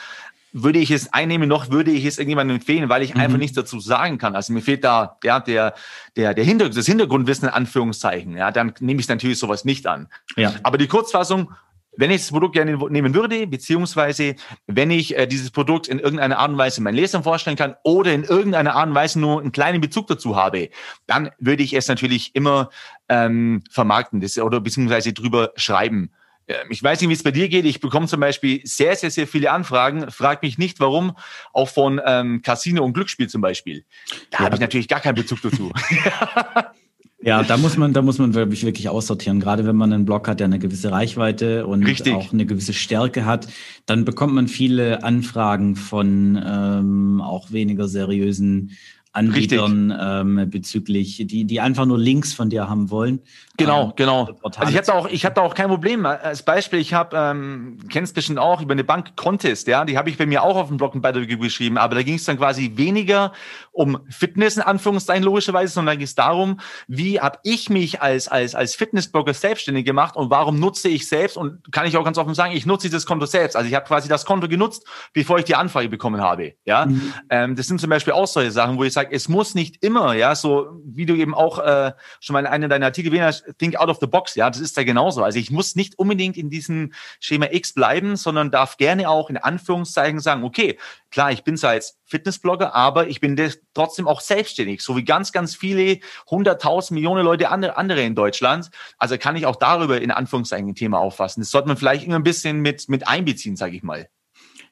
[0.63, 3.21] würde ich es einnehmen, noch würde ich es irgendjemandem empfehlen, weil ich mhm.
[3.21, 4.35] einfach nichts dazu sagen kann.
[4.35, 5.73] Also mir fehlt da ja, der,
[6.15, 8.35] der, der Hintergrund, das Hintergrundwissen in Anführungszeichen.
[8.35, 10.07] Ja, dann nehme ich natürlich sowas nicht an.
[10.35, 10.53] Ja.
[10.63, 11.51] Aber die Kurzfassung,
[11.97, 14.35] wenn ich das Produkt gerne nehmen würde, beziehungsweise
[14.67, 18.13] wenn ich äh, dieses Produkt in irgendeiner Art und Weise meinen Lesern vorstellen kann oder
[18.13, 20.69] in irgendeiner Art und Weise nur einen kleinen Bezug dazu habe,
[21.07, 22.69] dann würde ich es natürlich immer
[23.09, 26.11] ähm, vermarkten das, oder beziehungsweise drüber schreiben.
[26.47, 27.65] Ähm, ich weiß nicht, wie es bei dir geht.
[27.65, 30.09] Ich bekomme zum Beispiel sehr, sehr, sehr viele Anfragen.
[30.11, 31.15] Frag mich nicht, warum.
[31.53, 33.85] Auch von ähm, Casino und Glücksspiel zum Beispiel.
[34.31, 34.45] Da ja.
[34.45, 35.71] habe ich natürlich gar keinen Bezug dazu.
[37.19, 39.39] Ja, da muss man, da muss man wirklich, wirklich aussortieren.
[39.39, 42.13] Gerade wenn man einen Blog hat, der eine gewisse Reichweite und Richtig.
[42.13, 43.47] auch eine gewisse Stärke hat,
[43.87, 48.77] dann bekommt man viele Anfragen von ähm, auch weniger seriösen
[49.17, 53.21] Anbietern ähm, bezüglich, die, die einfach nur Links von dir haben wollen.
[53.57, 54.29] Genau, ähm, genau.
[54.43, 56.05] Also ich habe da auch, ich da auch kein Problem.
[56.05, 60.09] Als Beispiel, ich habe, ähm, kennst bestimmt auch über eine Bank Contest, ja, die habe
[60.11, 62.37] ich bei mir auch auf dem Blog ein Beitrag geschrieben, aber da ging es dann
[62.37, 63.33] quasi weniger
[63.71, 68.27] um Fitness in Anführungszeichen logischerweise, sondern da ging es darum, wie habe ich mich als
[68.27, 72.17] als als Fitnessblogger selbstständig gemacht und warum nutze ich selbst und kann ich auch ganz
[72.17, 73.55] offen sagen, ich nutze dieses Konto selbst.
[73.55, 76.53] Also ich habe quasi das Konto genutzt, bevor ich die Anfrage bekommen habe.
[76.65, 77.13] Ja, mhm.
[77.29, 80.13] ähm, das sind zum Beispiel auch solche Sachen, wo ich sage, es muss nicht immer,
[80.13, 83.45] ja, so wie du eben auch äh, schon mal in einem deiner Artikel erwähnt hast,
[83.57, 85.23] think out of the box, ja, das ist ja genauso.
[85.23, 89.37] Also ich muss nicht unbedingt in diesem Schema X bleiben, sondern darf gerne auch in
[89.37, 90.77] Anführungszeichen sagen, okay,
[91.11, 93.35] klar, ich bin zwar jetzt Fitnessblogger, aber ich bin
[93.73, 98.69] trotzdem auch selbstständig, so wie ganz, ganz viele hunderttausend Millionen Leute andere, andere in Deutschland.
[98.97, 101.41] Also kann ich auch darüber in Anführungszeichen ein Thema auffassen.
[101.41, 104.09] Das sollte man vielleicht immer ein bisschen mit, mit einbeziehen, sage ich mal.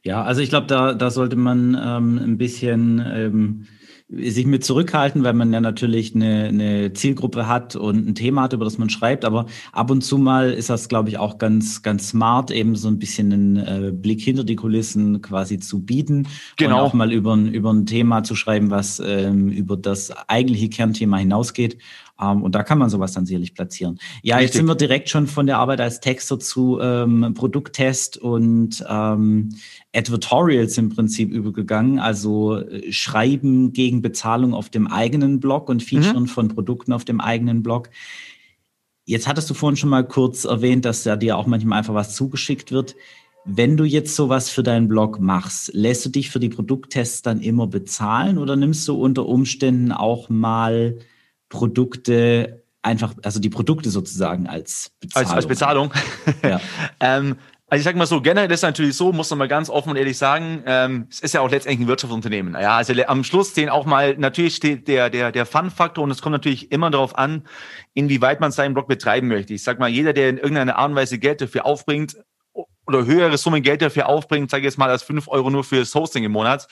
[0.05, 3.67] Ja, also ich glaube, da, da sollte man ähm, ein bisschen ähm,
[4.07, 8.53] sich mit zurückhalten, weil man ja natürlich eine, eine Zielgruppe hat und ein Thema hat,
[8.53, 9.25] über das man schreibt.
[9.25, 12.87] Aber ab und zu mal ist das, glaube ich, auch ganz, ganz smart, eben so
[12.87, 16.27] ein bisschen einen äh, Blick hinter die Kulissen quasi zu bieten.
[16.57, 16.77] Genau.
[16.77, 21.17] Und auch mal über, über ein Thema zu schreiben, was ähm, über das eigentliche Kernthema
[21.17, 21.77] hinausgeht.
[22.19, 23.99] Ähm, und da kann man sowas dann sicherlich platzieren.
[24.23, 24.47] Ja, Richtig.
[24.47, 29.49] jetzt sind wir direkt schon von der Arbeit als Texter zu ähm, Produkttest und ähm,
[29.93, 36.23] Advertorials im Prinzip übergegangen, also äh, Schreiben gegen Bezahlung auf dem eigenen Blog und Featuren
[36.23, 36.27] mhm.
[36.27, 37.89] von Produkten auf dem eigenen Blog.
[39.05, 42.15] Jetzt hattest du vorhin schon mal kurz erwähnt, dass da dir auch manchmal einfach was
[42.15, 42.95] zugeschickt wird.
[43.47, 47.41] Wenn du jetzt sowas für deinen Blog machst, lässt du dich für die Produkttests dann
[47.41, 50.97] immer bezahlen oder nimmst du unter Umständen auch mal
[51.49, 55.27] Produkte einfach, also die Produkte sozusagen als Bezahlung.
[55.27, 55.93] Als, als Bezahlung.
[56.43, 56.61] Ja.
[56.99, 59.71] ähm, also ich sage mal so, generell ist es natürlich so, muss man mal ganz
[59.71, 62.53] offen und ehrlich sagen, ähm, es ist ja auch letztendlich ein Wirtschaftsunternehmen.
[62.53, 66.21] Ja, also am Schluss stehen auch mal, natürlich steht der, der, der Fun-Faktor und es
[66.21, 67.43] kommt natürlich immer darauf an,
[67.95, 69.55] inwieweit man seinen Blog betreiben möchte.
[69.55, 72.15] Ich sag mal, jeder, der in irgendeiner Art und Weise Geld dafür aufbringt,
[72.87, 75.93] oder höhere Summen Geld dafür aufbringt, sage ich jetzt mal als fünf Euro nur fürs
[75.95, 76.67] Hosting im Monat,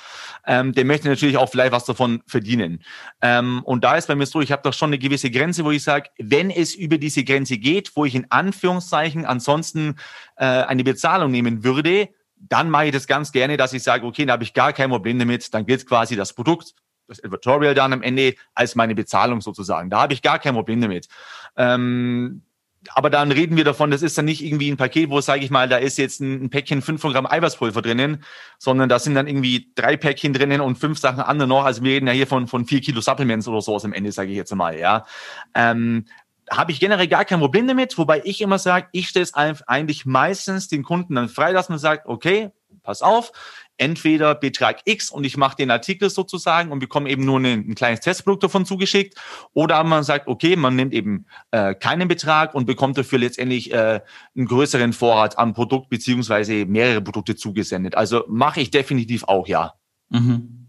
[0.46, 2.84] ähm, der möchte natürlich auch vielleicht was davon verdienen.
[3.22, 5.72] Ähm, und da ist bei mir so, ich habe doch schon eine gewisse Grenze, wo
[5.72, 9.96] ich sage, wenn es über diese Grenze geht, wo ich in Anführungszeichen ansonsten
[10.36, 14.26] äh, eine Bezahlung nehmen würde, dann mache ich das ganz gerne, dass ich sage, okay,
[14.26, 16.74] da habe ich gar kein Problem damit, dann gilt quasi das Produkt,
[17.08, 19.90] das Editorial dann am Ende als meine Bezahlung sozusagen.
[19.90, 21.08] Da habe ich gar kein Problem damit.
[21.56, 22.44] Ähm,
[22.94, 25.50] aber dann reden wir davon, das ist dann nicht irgendwie ein Paket, wo, sage ich
[25.50, 28.24] mal, da ist jetzt ein, Päckchen 500 Gramm Eiweißpulver drinnen,
[28.58, 31.66] sondern da sind dann irgendwie drei Päckchen drinnen und fünf Sachen andere noch.
[31.66, 34.32] Also wir reden ja hier von, von vier Kilo Supplements oder sowas am Ende, sage
[34.32, 35.06] ich jetzt mal, ja.
[35.56, 36.06] Ähm,
[36.52, 40.06] habe ich generell gar kein Problem damit, wobei ich immer sage, ich stelle es eigentlich
[40.06, 42.52] meistens den Kunden dann frei, dass man sagt, okay,
[42.84, 43.32] pass auf,
[43.78, 47.76] entweder Betrag X und ich mache den Artikel sozusagen und bekomme eben nur ein, ein
[47.76, 49.18] kleines Testprodukt davon zugeschickt.
[49.54, 54.02] Oder man sagt, okay, man nimmt eben äh, keinen Betrag und bekommt dafür letztendlich äh,
[54.36, 57.96] einen größeren Vorrat am Produkt beziehungsweise mehrere Produkte zugesendet.
[57.96, 59.74] Also mache ich definitiv auch, ja.
[60.10, 60.63] Mhm.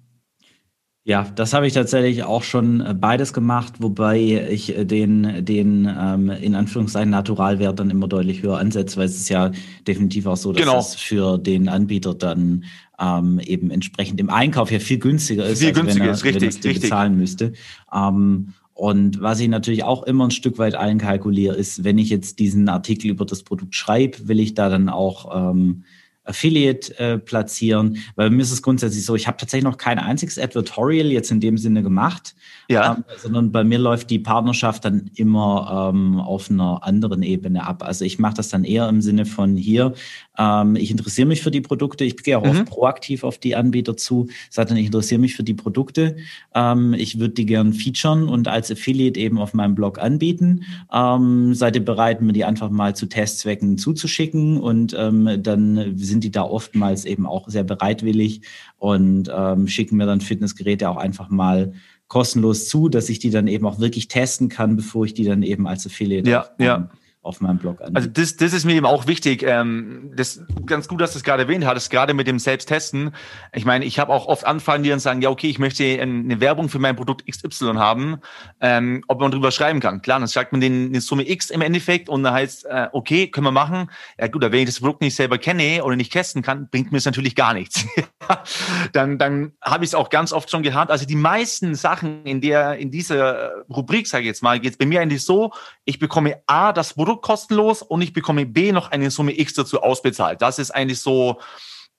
[1.06, 5.86] Ja, das habe ich tatsächlich auch schon äh, beides gemacht, wobei ich äh, den, den
[5.86, 9.50] ähm, in Anführungszeichen Naturalwert dann immer deutlich höher ansetze, weil es ist ja
[9.86, 10.78] definitiv auch so, dass genau.
[10.78, 12.64] es für den Anbieter dann
[12.98, 16.24] ähm, eben entsprechend im Einkauf ja viel günstiger ist, viel als günstiger wenn er, ist,
[16.24, 16.80] richtig, wenn er richtig.
[16.80, 17.52] bezahlen müsste.
[17.92, 22.38] Ähm, und was ich natürlich auch immer ein Stück weit einkalkuliere, ist, wenn ich jetzt
[22.38, 25.84] diesen Artikel über das Produkt schreibe, will ich da dann auch ähm,
[26.24, 30.38] Affiliate äh, platzieren, weil mir ist es grundsätzlich so, ich habe tatsächlich noch kein einziges
[30.38, 32.34] Advertorial jetzt in dem Sinne gemacht,
[32.68, 32.94] ja.
[32.94, 37.82] Ähm, sondern bei mir läuft die Partnerschaft dann immer ähm, auf einer anderen Ebene ab.
[37.84, 39.94] Also ich mache das dann eher im Sinne von hier,
[40.38, 42.50] ähm, ich interessiere mich für die Produkte, ich gehe auch mhm.
[42.50, 46.16] oft proaktiv auf die Anbieter zu, sage dann, ich interessiere mich für die Produkte,
[46.54, 50.64] ähm, ich würde die gern featuren und als Affiliate eben auf meinem Blog anbieten.
[50.92, 56.24] Ähm, seid ihr bereit, mir die einfach mal zu Testzwecken zuzuschicken und ähm, dann sind
[56.24, 58.42] die da oftmals eben auch sehr bereitwillig
[58.78, 61.72] und ähm, schicken mir dann Fitnessgeräte auch einfach mal
[62.08, 65.42] kostenlos zu, dass ich die dann eben auch wirklich testen kann, bevor ich die dann
[65.42, 66.90] eben als Affiliate ja, ja
[67.24, 67.96] auf meinem Blog an.
[67.96, 69.42] Also das, das ist mir eben auch wichtig.
[69.42, 73.14] Ähm, das ganz gut, dass du es gerade erwähnt hattest, gerade mit dem Selbsttesten.
[73.54, 76.40] Ich meine, ich habe auch oft Anfragen, die dann sagen, ja, okay, ich möchte eine
[76.40, 78.18] Werbung für mein Produkt XY haben,
[78.60, 80.02] ähm, ob man drüber schreiben kann.
[80.02, 83.28] Klar, dann sagt man den eine Summe X im Endeffekt und dann heißt, äh, okay,
[83.28, 83.90] können wir machen.
[84.20, 86.92] Ja gut, aber wenn ich das Produkt nicht selber kenne oder nicht testen kann, bringt
[86.92, 87.86] mir es natürlich gar nichts.
[88.92, 90.90] dann, dann habe ich es auch ganz oft schon gehabt.
[90.90, 94.78] Also die meisten Sachen in der, in dieser Rubrik, sage ich jetzt mal, geht es
[94.78, 95.52] bei mir eigentlich so,
[95.84, 99.82] ich bekomme A, das Produkt kostenlos und ich bekomme B noch eine Summe X dazu
[99.82, 100.42] ausbezahlt.
[100.42, 101.38] Das ist eigentlich so,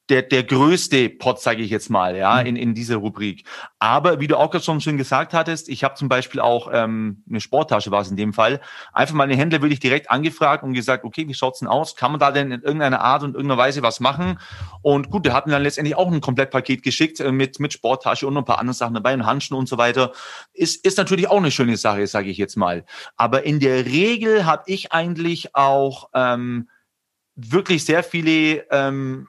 [0.09, 2.47] der, der größte Pot, sage ich jetzt mal, ja, mhm.
[2.47, 3.45] in, in dieser Rubrik.
[3.79, 7.41] Aber wie du auch schon schön gesagt hattest, ich habe zum Beispiel auch ähm, eine
[7.41, 8.61] Sporttasche, war es in dem Fall,
[8.93, 11.95] einfach mal eine Händler würde ich direkt angefragt und gesagt, okay, wie schaut's denn aus?
[11.95, 14.39] Kann man da denn in irgendeiner Art und irgendeiner Weise was machen?
[14.83, 18.27] Und gut, der hat mir dann letztendlich auch ein Komplettpaket geschickt äh, mit, mit Sporttasche
[18.27, 20.11] und ein paar andere Sachen dabei und Handschuhen und so weiter.
[20.53, 22.85] Ist, ist natürlich auch eine schöne Sache, sage ich jetzt mal.
[23.17, 26.69] Aber in der Regel habe ich eigentlich auch ähm,
[27.35, 29.27] wirklich sehr viele ähm,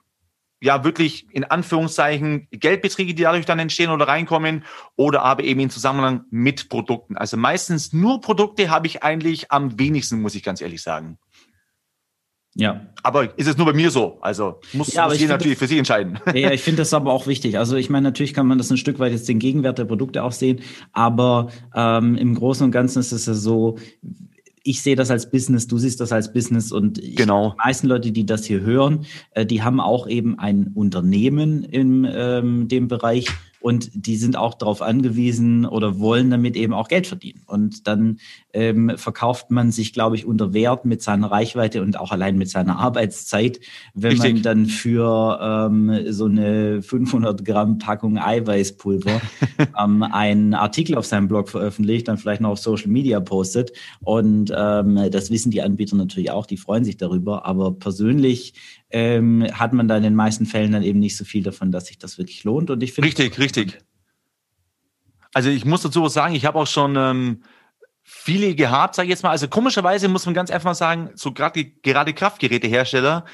[0.61, 4.63] ja wirklich in Anführungszeichen Geldbeträge, die dadurch dann entstehen oder reinkommen,
[4.95, 7.17] oder aber eben in Zusammenhang mit Produkten.
[7.17, 11.17] Also meistens nur Produkte habe ich eigentlich am wenigsten, muss ich ganz ehrlich sagen.
[12.59, 12.87] Ja.
[13.03, 14.17] Aber ist es nur bei mir so?
[14.21, 16.19] Also muss, ja, muss jeder natürlich das, für sich entscheiden.
[16.33, 17.59] Ja, ich finde das aber auch wichtig.
[17.59, 20.23] Also ich meine, natürlich kann man das ein Stück weit jetzt den Gegenwert der Produkte
[20.23, 23.77] auch sehen, aber ähm, im Großen und Ganzen ist es ja so,
[24.67, 27.51] ich sehe das als Business, du siehst das als Business und genau.
[27.51, 32.05] die meisten Leute, die das hier hören, äh, die haben auch eben ein Unternehmen in
[32.09, 33.27] ähm, dem Bereich
[33.59, 37.41] und die sind auch darauf angewiesen oder wollen damit eben auch Geld verdienen.
[37.47, 38.19] Und dann
[38.53, 42.49] ähm, verkauft man sich, glaube ich, unter Wert mit seiner Reichweite und auch allein mit
[42.49, 43.59] seiner Arbeitszeit,
[43.93, 44.33] wenn Richtig.
[44.33, 49.21] man dann für ähm, so eine 500 Gramm Packung Eiweißpulver
[49.79, 53.71] ähm, einen Artikel auf seinem Blog veröffentlicht, dann vielleicht noch auf Social Media postet.
[54.01, 57.45] Und ähm, das wissen die Anbieter natürlich auch, die freuen sich darüber.
[57.45, 58.53] Aber persönlich
[58.89, 61.87] ähm, hat man da in den meisten Fällen dann eben nicht so viel davon, dass
[61.87, 62.69] sich das wirklich lohnt.
[62.69, 63.79] Und ich finde richtig, richtig.
[65.33, 67.43] Also ich muss dazu was sagen, ich habe auch schon ähm,
[68.03, 69.31] viele gehabt, sage ich jetzt mal.
[69.31, 73.25] Also komischerweise muss man ganz einfach mal sagen, so gerade gerade Kraftgerätehersteller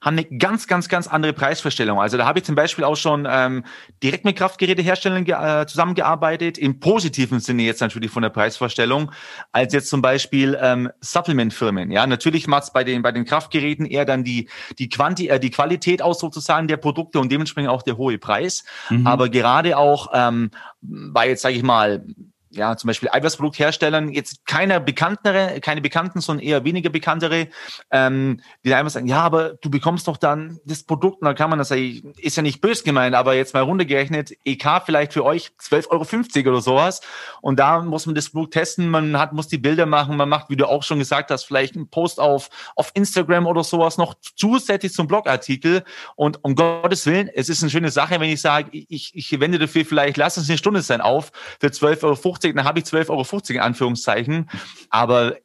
[0.00, 2.00] haben eine ganz, ganz, ganz andere Preisverstellung.
[2.00, 3.64] Also da habe ich zum Beispiel auch schon ähm,
[4.02, 9.12] direkt mit Kraftgeräteherstellern äh, zusammengearbeitet, im positiven Sinne jetzt natürlich von der Preisvorstellung,
[9.52, 11.90] als jetzt zum Beispiel ähm, Supplement-Firmen.
[11.90, 15.38] Ja, natürlich macht es bei den, bei den Kraftgeräten eher dann die, die, Quanti äh,
[15.38, 18.64] die Qualität aus sozusagen der Produkte und dementsprechend auch der hohe Preis.
[18.88, 19.06] Mhm.
[19.06, 22.02] Aber gerade auch ähm, bei jetzt, sage ich mal,
[22.50, 27.48] ja, zum Beispiel Eiweißproduktherstellern, jetzt keine bekanntere, keine bekannten, sondern eher weniger bekanntere,
[27.92, 31.48] ähm, die einfach sagen, ja, aber du bekommst doch dann das Produkt, und dann kann
[31.48, 35.24] man das sagen, ist ja nicht bös gemeint, aber jetzt mal runtergerechnet, EK vielleicht für
[35.24, 37.00] euch 12,50 Euro oder sowas.
[37.40, 40.50] Und da muss man das Produkt testen, man hat, muss die Bilder machen, man macht,
[40.50, 44.14] wie du auch schon gesagt hast, vielleicht einen Post auf, auf Instagram oder sowas noch
[44.36, 45.84] zusätzlich zum Blogartikel.
[46.16, 49.60] Und um Gottes Willen, es ist eine schöne Sache, wenn ich sage, ich, ich wende
[49.60, 53.10] dafür vielleicht, lass es eine Stunde sein auf, für 12,50 Euro dann habe ich 12,50
[53.10, 54.50] Euro in Anführungszeichen.
[54.90, 55.36] Aber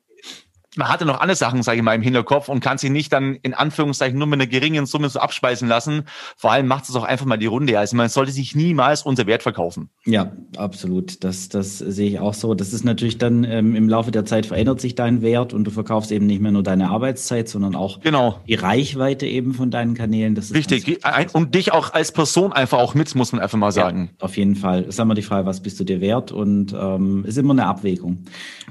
[0.77, 3.35] man hatte noch andere Sachen, sage ich mal, im Hinterkopf und kann sich nicht dann
[3.35, 6.03] in Anführungszeichen nur mit einer geringen Summe so abspeisen lassen.
[6.37, 7.77] Vor allem macht es auch einfach mal die Runde.
[7.77, 9.89] Also man sollte sich niemals unter Wert verkaufen.
[10.05, 11.23] Ja, absolut.
[11.23, 12.53] Das, das sehe ich auch so.
[12.53, 15.71] Das ist natürlich dann ähm, im Laufe der Zeit verändert sich dein Wert und du
[15.71, 18.41] verkaufst eben nicht mehr nur deine Arbeitszeit, sondern auch genau.
[18.47, 20.35] die Reichweite eben von deinen Kanälen.
[20.35, 20.99] Das ist Richtig.
[21.33, 24.09] Und dich auch als Person einfach auch mit, muss man einfach mal sagen.
[24.19, 24.83] Ja, auf jeden Fall.
[24.83, 26.31] Das ist immer die Frage, was bist du dir wert?
[26.31, 28.25] Und ähm, ist immer eine Abwägung.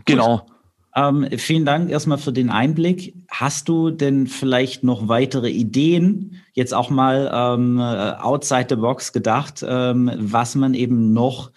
[0.05, 0.39] Genau.
[0.39, 0.54] Gut.
[0.97, 3.15] Ähm, vielen Dank erstmal für den Einblick.
[3.29, 9.65] Hast du denn vielleicht noch weitere Ideen, jetzt auch mal ähm, outside the box gedacht,
[9.67, 11.51] ähm, was man eben noch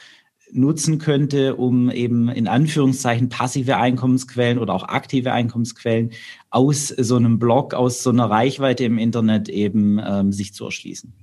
[0.52, 6.12] nutzen könnte, um eben in Anführungszeichen passive Einkommensquellen oder auch aktive Einkommensquellen
[6.50, 11.13] aus so einem Blog, aus so einer Reichweite im Internet eben ähm, sich zu erschließen?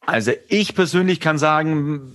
[0.00, 2.12] Also ich persönlich kann sagen,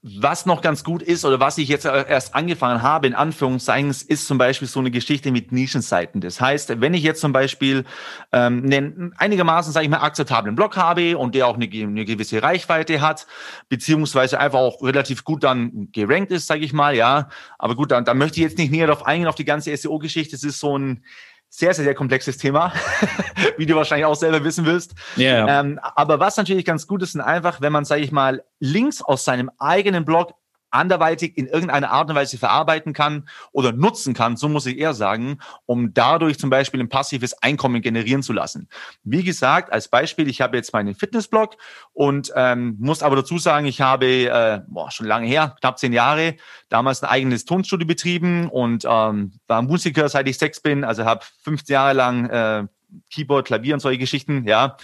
[0.00, 4.28] was noch ganz gut ist oder was ich jetzt erst angefangen habe, in Anführungszeichen, ist
[4.28, 6.20] zum Beispiel so eine Geschichte mit Nischenseiten.
[6.20, 7.84] Das heißt, wenn ich jetzt zum Beispiel
[8.32, 12.40] ähm, einen einigermaßen, sage ich mal, akzeptablen Blog habe und der auch eine, eine gewisse
[12.40, 13.26] Reichweite hat,
[13.68, 17.28] beziehungsweise einfach auch relativ gut dann gerankt ist, sage ich mal, ja.
[17.58, 20.36] Aber gut, dann, dann möchte ich jetzt nicht näher darauf eingehen, auf die ganze SEO-Geschichte.
[20.36, 21.02] Es ist so ein
[21.50, 22.72] sehr, sehr, sehr komplexes Thema,
[23.56, 24.94] wie du wahrscheinlich auch selber wissen willst.
[25.16, 25.60] Yeah.
[25.60, 29.02] Ähm, aber was natürlich ganz gut ist, sind einfach, wenn man, sage ich mal, Links
[29.02, 30.34] aus seinem eigenen Blog
[30.70, 34.94] anderweitig in irgendeiner Art und Weise verarbeiten kann oder nutzen kann, so muss ich eher
[34.94, 38.68] sagen, um dadurch zum Beispiel ein passives Einkommen generieren zu lassen.
[39.04, 41.56] Wie gesagt, als Beispiel, ich habe jetzt meinen Fitnessblog
[41.92, 45.92] und ähm, muss aber dazu sagen, ich habe äh, boah, schon lange her, knapp zehn
[45.92, 46.36] Jahre,
[46.68, 51.24] damals ein eigenes Tonstudio betrieben und ähm, war Musiker, seit ich sechs bin, also habe
[51.42, 52.66] 15 Jahre lang äh,
[53.10, 54.76] Keyboard, Klavier und solche Geschichten, ja.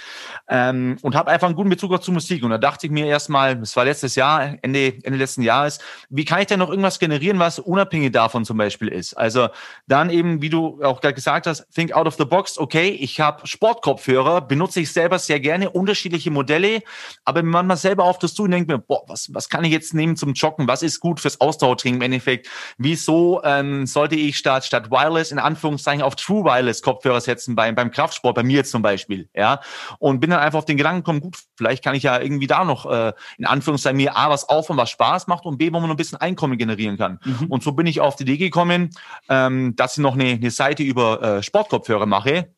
[0.49, 2.43] Ähm, und habe einfach einen guten Bezug auch zu Musik.
[2.43, 5.79] Und da dachte ich mir erstmal, es war letztes Jahr, Ende, Ende letzten Jahres,
[6.11, 9.15] wie kann ich denn noch irgendwas generieren, was unabhängig davon zum Beispiel ist?
[9.15, 9.49] Also
[9.87, 13.21] dann eben, wie du auch gerade gesagt hast, think out of the box, okay, ich
[13.21, 16.83] habe Sportkopfhörer, benutze ich selber sehr gerne, unterschiedliche Modelle,
[17.25, 19.65] aber wenn man mal selber auf das zu und denkt mir, boah, was, was kann
[19.65, 20.69] ich jetzt nehmen zum Joggen?
[20.69, 22.49] Was ist gut fürs Ausdauertraining im Endeffekt?
[22.79, 27.75] Wieso ähm, sollte ich statt, statt Wireless in Anführungszeichen auf True Wireless Kopfhörer setzen beim,
[27.75, 29.61] beim Kraftsport, bei mir jetzt zum Beispiel, ja?
[29.99, 32.65] Und bin dann einfach auf den Gedanken gekommen, gut, vielleicht kann ich ja irgendwie da
[32.65, 35.85] noch äh, in Anführungszeichen mir A, was aufbauen, was Spaß macht und B, wo man
[35.85, 37.21] noch ein bisschen Einkommen generieren kann.
[37.25, 37.47] Mhm.
[37.49, 38.91] Und so bin ich auf die Idee gekommen,
[39.29, 42.54] ähm, dass ich noch eine, eine Seite über äh, Sportkopfhörer mache,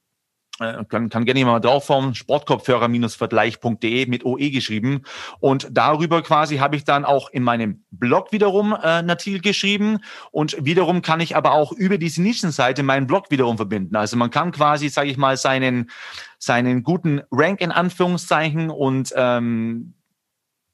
[0.58, 5.02] kann, kann gerne mal draufhauen, sportkopfhörer-vergleich.de mit OE geschrieben.
[5.40, 9.98] Und darüber quasi habe ich dann auch in meinem Blog wiederum äh, Artikel geschrieben.
[10.30, 13.96] Und wiederum kann ich aber auch über diese Nischenseite meinen Blog wiederum verbinden.
[13.96, 15.90] Also man kann quasi, sage ich mal, seinen,
[16.38, 19.95] seinen guten Rank in Anführungszeichen und ähm,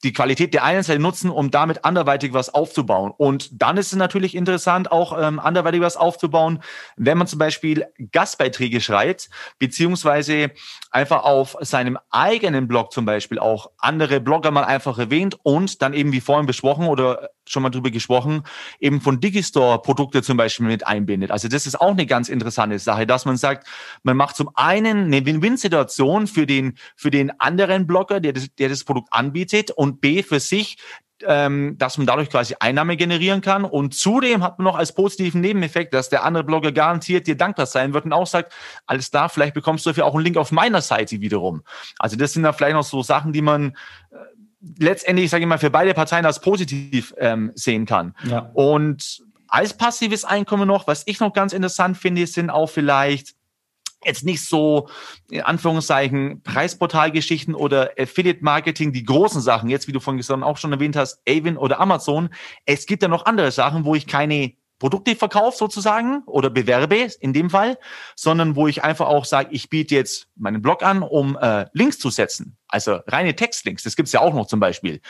[0.04, 3.12] die Qualität der einen Seite nutzen, um damit anderweitig was aufzubauen.
[3.16, 6.62] Und dann ist es natürlich interessant, auch ähm, anderweitig was aufzubauen,
[6.96, 10.50] wenn man zum Beispiel Gastbeiträge schreibt, beziehungsweise
[10.90, 15.94] einfach auf seinem eigenen Blog zum Beispiel auch andere Blogger mal einfach erwähnt und dann
[15.94, 18.42] eben wie vorhin besprochen oder schon mal drüber gesprochen,
[18.80, 21.30] eben von Digistore Produkte zum Beispiel mit einbindet.
[21.30, 23.68] Also das ist auch eine ganz interessante Sache, dass man sagt,
[24.02, 28.68] man macht zum einen eine Win-Win-Situation für den, für den anderen Blogger, der das, der
[28.68, 30.78] das Produkt anbietet und B für sich,
[31.26, 33.64] ähm, dass man dadurch quasi Einnahme generieren kann.
[33.64, 37.66] Und zudem hat man noch als positiven Nebeneffekt, dass der andere Blogger garantiert dir dankbar
[37.66, 38.52] sein wird und auch sagt,
[38.86, 41.62] alles da, vielleicht bekommst du dafür auch einen Link auf meiner Seite wiederum.
[41.98, 43.76] Also das sind da vielleicht noch so Sachen, die man
[44.10, 44.16] äh,
[44.78, 48.14] letztendlich, sage ich mal, für beide Parteien als positiv ähm, sehen kann.
[48.24, 48.50] Ja.
[48.54, 53.34] Und als passives Einkommen noch, was ich noch ganz interessant finde, sind auch vielleicht
[54.04, 54.88] jetzt nicht so,
[55.30, 60.72] in Anführungszeichen, Preisportalgeschichten oder Affiliate-Marketing, die großen Sachen, jetzt wie du von gestern auch schon
[60.72, 62.30] erwähnt hast, Avon oder Amazon.
[62.64, 67.32] Es gibt ja noch andere Sachen, wo ich keine Produkte verkaufe sozusagen oder bewerbe in
[67.32, 67.78] dem Fall,
[68.16, 72.00] sondern wo ich einfach auch sage, ich biete jetzt meinen Blog an, um äh, Links
[72.00, 72.56] zu setzen.
[72.66, 75.00] Also reine Textlinks, das gibt's ja auch noch zum Beispiel.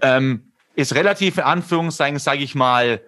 [0.00, 3.02] Ähm, ist relativ in Anführungszeichen, sage ich mal,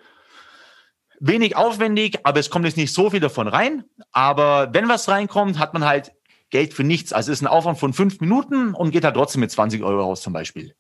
[1.20, 3.84] wenig aufwendig, aber es kommt jetzt nicht so viel davon rein.
[4.12, 6.12] Aber wenn was reinkommt, hat man halt
[6.50, 7.14] Geld für nichts.
[7.14, 10.02] Also es ist ein Aufwand von fünf Minuten und geht halt trotzdem mit 20 Euro
[10.02, 10.74] raus zum Beispiel.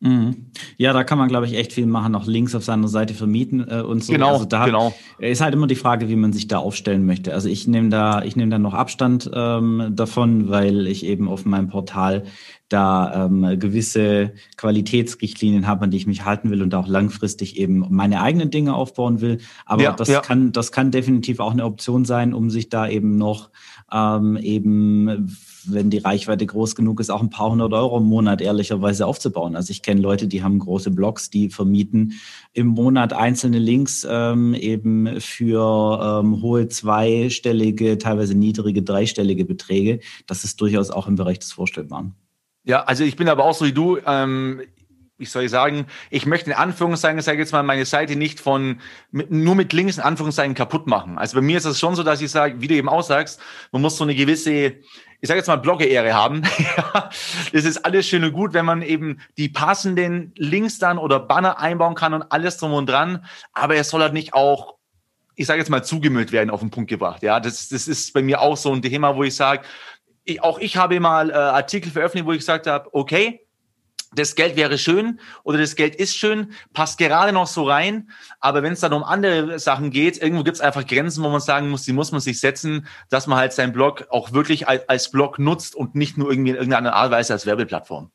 [0.00, 0.50] Mhm.
[0.76, 3.66] Ja, da kann man, glaube ich, echt viel machen, auch Links auf seiner Seite vermieten
[3.66, 4.12] äh, und so.
[4.12, 4.94] Genau, also da genau.
[5.18, 7.32] ist halt immer die Frage, wie man sich da aufstellen möchte.
[7.32, 11.46] Also ich nehme da, ich nehme da noch Abstand ähm, davon, weil ich eben auf
[11.46, 12.24] meinem Portal
[12.68, 17.86] da ähm, gewisse Qualitätsrichtlinien habe, an die ich mich halten will und auch langfristig eben
[17.90, 19.38] meine eigenen Dinge aufbauen will.
[19.64, 20.20] Aber ja, das ja.
[20.20, 23.50] kann, das kann definitiv auch eine Option sein, um sich da eben noch
[23.92, 25.28] ähm, eben
[25.72, 29.56] wenn die Reichweite groß genug ist, auch ein paar hundert Euro im Monat ehrlicherweise aufzubauen.
[29.56, 32.14] Also ich kenne Leute, die haben große Blogs, die vermieten
[32.52, 40.00] im Monat einzelne Links ähm, eben für ähm, hohe zweistellige, teilweise niedrige dreistellige Beträge.
[40.26, 42.14] Das ist durchaus auch im Bereich des Vorstellbaren.
[42.66, 43.98] Ja, also ich bin aber auch so wie du.
[44.06, 44.62] Ähm,
[45.16, 49.30] ich soll sagen, ich möchte in Anführungszeichen, sage jetzt mal, meine Seite nicht von mit,
[49.30, 51.18] nur mit Links in Anführungszeichen kaputt machen.
[51.18, 53.40] Also bei mir ist es schon so, dass ich sage, wie du eben auch sagst,
[53.70, 54.74] man muss so eine gewisse
[55.24, 56.42] ich sage jetzt mal Blogger-Ehre haben.
[57.52, 61.58] das ist alles schön und gut, wenn man eben die passenden Links dann oder Banner
[61.58, 63.24] einbauen kann und alles drum und dran.
[63.54, 64.74] Aber es soll halt nicht auch,
[65.34, 67.22] ich sage jetzt mal, zugemüllt werden, auf den Punkt gebracht.
[67.22, 69.62] Ja, das, das ist bei mir auch so ein Thema, wo ich sage,
[70.24, 73.43] ich, auch ich habe mal äh, Artikel veröffentlicht, wo ich gesagt habe, okay,
[74.16, 78.10] das Geld wäre schön oder das Geld ist schön, passt gerade noch so rein.
[78.40, 81.40] Aber wenn es dann um andere Sachen geht, irgendwo gibt es einfach Grenzen, wo man
[81.40, 84.88] sagen muss, die muss man sich setzen, dass man halt seinen Blog auch wirklich als,
[84.88, 88.10] als Blog nutzt und nicht nur irgendwie in irgendeiner Art und Weise als Werbeplattform.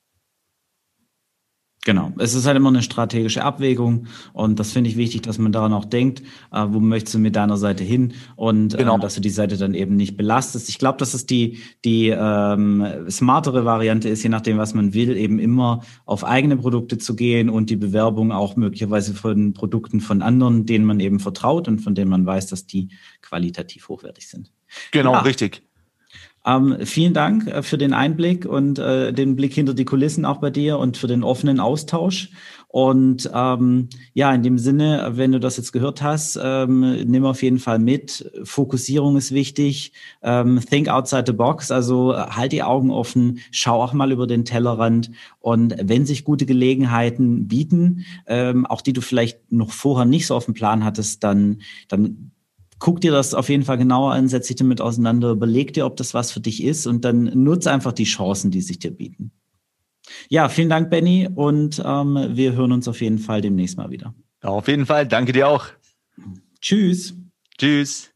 [1.86, 5.54] Genau, es ist halt immer eine strategische Abwägung und das finde ich wichtig, dass man
[5.54, 6.22] daran auch denkt,
[6.52, 8.98] äh, wo möchtest du mit deiner Seite hin und äh, genau.
[8.98, 10.68] äh, dass du die Seite dann eben nicht belastest.
[10.68, 15.16] Ich glaube, dass es die, die ähm, smartere Variante ist, je nachdem, was man will,
[15.16, 20.22] eben immer auf eigene Produkte zu gehen und die Bewerbung auch möglicherweise von Produkten von
[20.22, 22.90] anderen, denen man eben vertraut und von denen man weiß, dass die
[23.22, 24.52] qualitativ hochwertig sind.
[24.92, 25.20] Genau, ja.
[25.22, 25.64] richtig.
[26.46, 30.38] Ähm, vielen Dank äh, für den Einblick und äh, den Blick hinter die Kulissen auch
[30.38, 32.30] bei dir und für den offenen Austausch.
[32.72, 37.42] Und ähm, ja, in dem Sinne, wenn du das jetzt gehört hast, ähm, nimm auf
[37.42, 38.32] jeden Fall mit.
[38.44, 39.92] Fokussierung ist wichtig.
[40.22, 41.72] Ähm, think outside the box.
[41.72, 45.10] Also halt die Augen offen, schau auch mal über den Tellerrand.
[45.40, 50.36] Und wenn sich gute Gelegenheiten bieten, ähm, auch die du vielleicht noch vorher nicht so
[50.36, 52.32] auf dem Plan hattest, dann, dann
[52.80, 55.98] guck dir das auf jeden Fall genauer an, setz dich damit auseinander, überleg dir, ob
[55.98, 59.32] das was für dich ist und dann nutze einfach die Chancen, die sich dir bieten.
[60.30, 64.16] Ja, vielen Dank, Benny, und ähm, wir hören uns auf jeden Fall demnächst mal wieder.
[64.42, 65.66] Auf jeden Fall, danke dir auch.
[66.62, 67.14] Tschüss.
[67.58, 68.10] Tschüss.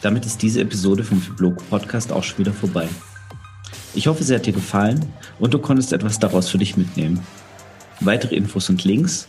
[0.00, 2.88] Damit ist diese Episode vom Fibloco Podcast auch schon wieder vorbei.
[3.94, 5.04] Ich hoffe, sie hat dir gefallen
[5.38, 7.20] und du konntest etwas daraus für dich mitnehmen.
[8.00, 9.28] Weitere Infos und Links